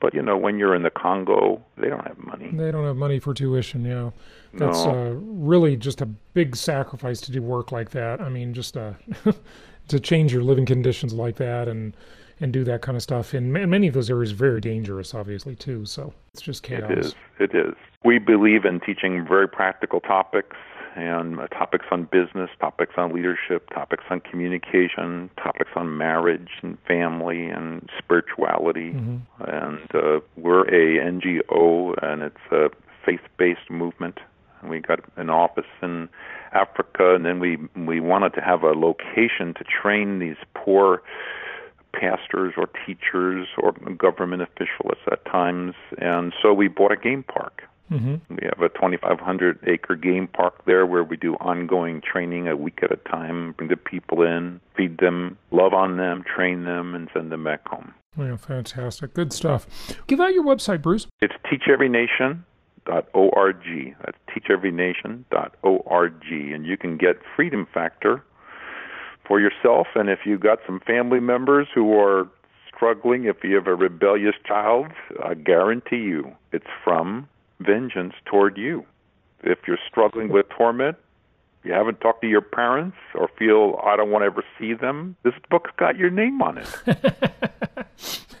But 0.00 0.14
you 0.14 0.22
know, 0.22 0.36
when 0.36 0.58
you're 0.58 0.74
in 0.74 0.82
the 0.82 0.90
Congo, 0.90 1.62
they 1.76 1.88
don't 1.88 2.06
have 2.06 2.18
money. 2.18 2.50
They 2.52 2.70
don't 2.70 2.84
have 2.84 2.96
money 2.96 3.18
for 3.18 3.34
tuition. 3.34 3.84
Yeah, 3.84 4.10
that's 4.54 4.84
no. 4.84 4.90
uh, 4.90 5.10
really 5.20 5.76
just 5.76 6.00
a 6.00 6.06
big 6.06 6.54
sacrifice 6.54 7.20
to 7.22 7.32
do 7.32 7.42
work 7.42 7.72
like 7.72 7.90
that. 7.90 8.20
I 8.20 8.28
mean, 8.28 8.54
just 8.54 8.76
uh, 8.76 8.92
to 9.88 10.00
change 10.00 10.32
your 10.32 10.42
living 10.42 10.66
conditions 10.66 11.12
like 11.12 11.36
that 11.36 11.68
and 11.68 11.96
and 12.40 12.52
do 12.52 12.62
that 12.64 12.82
kind 12.82 12.96
of 12.96 13.02
stuff. 13.02 13.34
And 13.34 13.52
many 13.52 13.88
of 13.88 13.94
those 13.94 14.10
areas 14.10 14.32
are 14.32 14.36
very 14.36 14.60
dangerous, 14.60 15.14
obviously, 15.14 15.56
too. 15.56 15.84
So 15.84 16.14
it's 16.32 16.42
just 16.42 16.62
chaos. 16.62 16.90
It 16.90 16.98
is. 16.98 17.14
It 17.40 17.54
is. 17.54 17.74
We 18.04 18.18
believe 18.18 18.64
in 18.64 18.78
teaching 18.80 19.26
very 19.26 19.48
practical 19.48 20.00
topics 20.00 20.56
and 20.98 21.38
uh, 21.38 21.46
topics 21.48 21.86
on 21.92 22.08
business, 22.10 22.50
topics 22.60 22.94
on 22.96 23.14
leadership, 23.14 23.70
topics 23.70 24.04
on 24.10 24.20
communication, 24.20 25.30
topics 25.36 25.70
on 25.76 25.96
marriage 25.96 26.50
and 26.62 26.76
family 26.88 27.46
and 27.46 27.88
spirituality. 27.96 28.90
Mm-hmm. 28.90 29.44
And 29.44 29.94
uh, 29.94 30.20
we're 30.36 30.62
a 30.62 30.98
NGO, 31.04 31.94
and 32.02 32.22
it's 32.22 32.36
a 32.50 32.70
faith-based 33.06 33.70
movement. 33.70 34.18
And 34.60 34.70
We 34.70 34.80
got 34.80 35.00
an 35.16 35.30
office 35.30 35.70
in 35.82 36.08
Africa, 36.52 37.14
and 37.14 37.24
then 37.24 37.38
we 37.38 37.58
we 37.76 38.00
wanted 38.00 38.34
to 38.34 38.40
have 38.40 38.64
a 38.64 38.72
location 38.72 39.54
to 39.54 39.64
train 39.64 40.18
these 40.18 40.36
poor 40.54 41.02
pastors 41.92 42.54
or 42.56 42.68
teachers 42.84 43.46
or 43.56 43.72
government 43.96 44.42
officials 44.42 44.98
at 45.12 45.24
times, 45.26 45.74
and 45.98 46.32
so 46.42 46.52
we 46.52 46.66
bought 46.66 46.92
a 46.92 46.96
game 46.96 47.22
park. 47.22 47.67
Mm-hmm. 47.90 48.34
We 48.34 48.40
have 48.42 48.60
a 48.60 48.68
2,500 48.68 49.60
acre 49.66 49.96
game 49.96 50.28
park 50.28 50.64
there 50.66 50.84
where 50.86 51.04
we 51.04 51.16
do 51.16 51.34
ongoing 51.36 52.00
training 52.00 52.48
a 52.48 52.56
week 52.56 52.80
at 52.82 52.90
a 52.92 52.96
time, 53.08 53.52
bring 53.52 53.68
the 53.68 53.76
people 53.76 54.22
in, 54.22 54.60
feed 54.76 54.98
them, 54.98 55.38
love 55.50 55.72
on 55.72 55.96
them, 55.96 56.22
train 56.22 56.64
them, 56.64 56.94
and 56.94 57.08
send 57.14 57.32
them 57.32 57.44
back 57.44 57.66
home. 57.66 57.94
Yeah, 58.16 58.36
fantastic. 58.36 59.14
Good 59.14 59.32
stuff. 59.32 59.66
Give 60.06 60.20
out 60.20 60.34
your 60.34 60.44
website, 60.44 60.82
Bruce. 60.82 61.06
It's 61.20 61.34
teacheverynation.org. 61.46 63.96
That's 64.04 64.18
teacheverynation.org. 64.28 66.24
And 66.30 66.66
you 66.66 66.76
can 66.76 66.98
get 66.98 67.16
Freedom 67.36 67.66
Factor 67.72 68.22
for 69.26 69.40
yourself. 69.40 69.86
And 69.94 70.10
if 70.10 70.26
you've 70.26 70.40
got 70.40 70.58
some 70.66 70.80
family 70.80 71.20
members 71.20 71.68
who 71.74 71.98
are 71.98 72.28
struggling, 72.74 73.24
if 73.24 73.44
you 73.44 73.54
have 73.56 73.66
a 73.66 73.74
rebellious 73.74 74.36
child, 74.46 74.92
I 75.22 75.34
guarantee 75.34 75.96
you 75.96 76.32
it's 76.52 76.66
from 76.82 77.28
vengeance 77.60 78.14
toward 78.24 78.56
you. 78.56 78.84
If 79.42 79.58
you're 79.66 79.78
struggling 79.88 80.28
with 80.30 80.48
torment, 80.48 80.96
you 81.64 81.72
haven't 81.72 82.00
talked 82.00 82.22
to 82.22 82.28
your 82.28 82.40
parents 82.40 82.96
or 83.14 83.28
feel 83.38 83.80
I 83.84 83.96
don't 83.96 84.10
want 84.10 84.22
to 84.22 84.26
ever 84.26 84.44
see 84.58 84.74
them, 84.74 85.16
this 85.22 85.34
book's 85.50 85.70
got 85.76 85.96
your 85.96 86.10
name 86.10 86.40
on 86.40 86.58
it. 86.58 87.38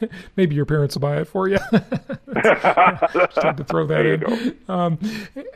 Maybe 0.36 0.54
your 0.54 0.64
parents 0.64 0.94
will 0.94 1.00
buy 1.00 1.20
it 1.20 1.26
for 1.26 1.48
you. 1.48 1.58
just 1.72 3.42
had 3.42 3.56
to 3.56 3.64
throw 3.64 3.86
that 3.86 4.06
in. 4.06 4.56
Um, 4.68 4.98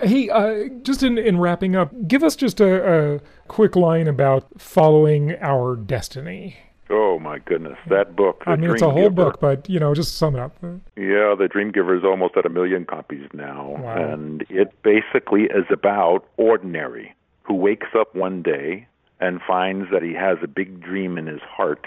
hey, 0.01 0.29
uh, 0.29 0.69
just 0.83 1.03
in, 1.03 1.17
in 1.17 1.39
wrapping 1.39 1.77
up, 1.77 1.93
give 2.09 2.25
us 2.25 2.35
just 2.35 2.61
a, 2.61 3.15
a 3.15 3.21
quick 3.47 3.77
line 3.77 4.09
about 4.09 4.61
following 4.61 5.37
our 5.41 5.77
destiny. 5.77 6.57
Oh 6.95 7.19
my 7.19 7.39
goodness, 7.39 7.79
that 7.89 8.15
book! 8.15 8.43
I 8.47 8.57
mean, 8.57 8.71
it's 8.71 8.83
a 8.83 8.91
whole 8.91 9.09
Giver, 9.09 9.31
book, 9.31 9.41
but 9.41 9.69
you 9.69 9.81
know, 9.81 9.95
just 9.95 10.19
sum 10.19 10.37
it 10.37 10.41
up. 10.41 10.55
Uh, 10.63 10.73
yeah, 10.95 11.35
the 11.35 11.49
Dream 11.51 11.71
Giver 11.71 11.97
is 11.97 12.05
almost 12.05 12.37
at 12.37 12.45
a 12.45 12.51
million 12.51 12.85
copies 12.85 13.27
now, 13.33 13.79
wow. 13.79 14.13
and 14.13 14.45
it 14.51 14.75
basically 14.83 15.45
is 15.45 15.65
about 15.71 16.27
ordinary 16.37 17.15
who 17.45 17.55
wakes 17.55 17.89
up 17.99 18.15
one 18.15 18.43
day 18.43 18.87
and 19.21 19.41
finds 19.41 19.91
that 19.91 20.03
he 20.03 20.13
has 20.13 20.37
a 20.43 20.47
big 20.47 20.83
dream 20.83 21.17
in 21.17 21.27
his 21.27 21.41
heart, 21.41 21.87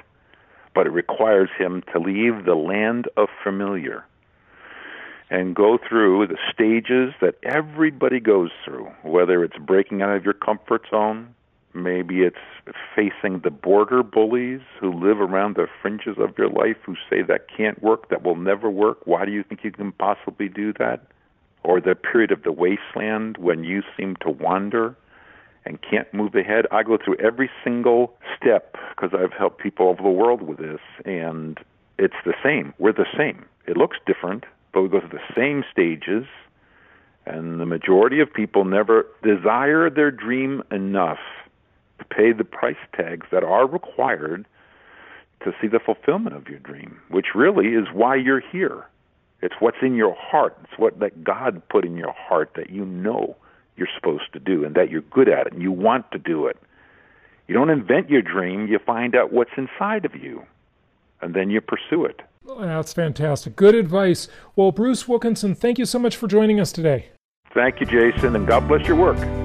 but 0.73 0.87
it 0.87 0.91
requires 0.91 1.49
him 1.55 1.83
to 1.93 1.99
leave 1.99 2.45
the 2.45 2.55
land 2.55 3.07
of 3.15 3.29
familiar 3.43 4.03
and 5.29 5.55
go 5.55 5.77
through 5.87 6.27
the 6.27 6.37
stages 6.51 7.13
that 7.21 7.35
everybody 7.43 8.19
goes 8.19 8.49
through, 8.63 8.85
whether 9.03 9.43
it's 9.43 9.57
breaking 9.57 10.01
out 10.01 10.15
of 10.15 10.23
your 10.23 10.33
comfort 10.33 10.83
zone, 10.89 11.35
Maybe 11.75 12.21
it's 12.21 12.37
facing 12.95 13.41
the 13.43 13.51
border 13.51 14.01
bullies 14.01 14.61
who 14.79 14.93
live 14.93 15.19
around 15.19 15.57
the 15.57 15.67
fringes 15.81 16.15
of 16.17 16.37
your 16.37 16.49
life 16.49 16.77
who 16.85 16.95
say 17.09 17.21
that 17.23 17.47
can't 17.55 17.83
work, 17.83 18.09
that 18.09 18.23
will 18.23 18.37
never 18.37 18.69
work. 18.69 18.99
Why 19.05 19.25
do 19.25 19.31
you 19.31 19.43
think 19.43 19.65
you 19.65 19.71
can 19.71 19.91
possibly 19.91 20.47
do 20.47 20.71
that? 20.79 21.01
Or 21.63 21.81
the 21.81 21.93
period 21.93 22.31
of 22.31 22.43
the 22.43 22.53
wasteland 22.53 23.37
when 23.37 23.65
you 23.65 23.83
seem 23.97 24.15
to 24.21 24.29
wander 24.29 24.95
and 25.65 25.79
can't 25.81 26.11
move 26.13 26.33
ahead. 26.35 26.65
I 26.71 26.83
go 26.83 26.97
through 27.03 27.17
every 27.17 27.49
single 27.63 28.13
step 28.37 28.77
because 28.95 29.17
I've 29.19 29.33
helped 29.33 29.61
people 29.61 29.87
all 29.87 29.91
over 29.93 30.03
the 30.03 30.09
world 30.09 30.43
with 30.43 30.59
this, 30.59 30.79
and 31.03 31.59
it's 31.97 32.15
the 32.23 32.35
same. 32.41 32.73
We're 32.77 32.93
the 32.93 33.05
same. 33.17 33.45
It 33.67 33.75
looks 33.75 33.97
different, 34.05 34.45
but 34.73 34.81
we 34.81 34.89
go 34.89 35.01
through 35.01 35.19
the 35.19 35.33
same 35.35 35.65
stages. 35.71 36.25
And 37.25 37.59
the 37.59 37.65
majority 37.65 38.21
of 38.21 38.31
people 38.31 38.63
never 38.63 39.07
desire 39.23 39.89
their 39.89 40.11
dream 40.11 40.61
enough 40.71 41.19
pay 42.03 42.33
the 42.33 42.43
price 42.43 42.75
tags 42.93 43.27
that 43.31 43.43
are 43.43 43.65
required 43.65 44.45
to 45.43 45.53
see 45.61 45.67
the 45.67 45.79
fulfillment 45.79 46.35
of 46.35 46.47
your 46.49 46.59
dream, 46.59 46.99
which 47.09 47.27
really 47.33 47.67
is 47.67 47.87
why 47.93 48.15
you're 48.15 48.41
here. 48.41 48.85
It's 49.41 49.55
what's 49.59 49.77
in 49.81 49.95
your 49.95 50.15
heart. 50.15 50.57
It's 50.63 50.77
what 50.79 50.99
that 50.99 51.23
God 51.23 51.61
put 51.69 51.85
in 51.85 51.95
your 51.95 52.13
heart 52.13 52.51
that 52.55 52.69
you 52.69 52.85
know 52.85 53.35
you're 53.77 53.89
supposed 53.95 54.33
to 54.33 54.39
do 54.39 54.65
and 54.65 54.75
that 54.75 54.89
you're 54.89 55.01
good 55.01 55.29
at 55.29 55.47
it 55.47 55.53
and 55.53 55.61
you 55.61 55.71
want 55.71 56.11
to 56.11 56.17
do 56.17 56.47
it. 56.47 56.57
You 57.47 57.53
don't 57.53 57.69
invent 57.69 58.09
your 58.09 58.21
dream, 58.21 58.67
you 58.67 58.79
find 58.79 59.15
out 59.15 59.31
what's 59.31 59.51
inside 59.55 60.05
of 60.05 60.15
you 60.15 60.45
and 61.21 61.33
then 61.33 61.49
you 61.49 61.61
pursue 61.61 62.05
it. 62.05 62.21
that's 62.45 62.93
fantastic. 62.93 63.55
Good 63.55 63.75
advice. 63.75 64.27
Well, 64.55 64.71
Bruce 64.71 65.07
Wilkinson, 65.07 65.55
thank 65.55 65.77
you 65.77 65.85
so 65.85 65.99
much 65.99 66.15
for 66.15 66.27
joining 66.27 66.59
us 66.59 66.71
today. 66.71 67.09
Thank 67.53 67.79
you, 67.79 67.85
Jason, 67.85 68.35
and 68.35 68.47
God 68.47 68.67
bless 68.67 68.87
your 68.87 68.97
work. 68.97 69.44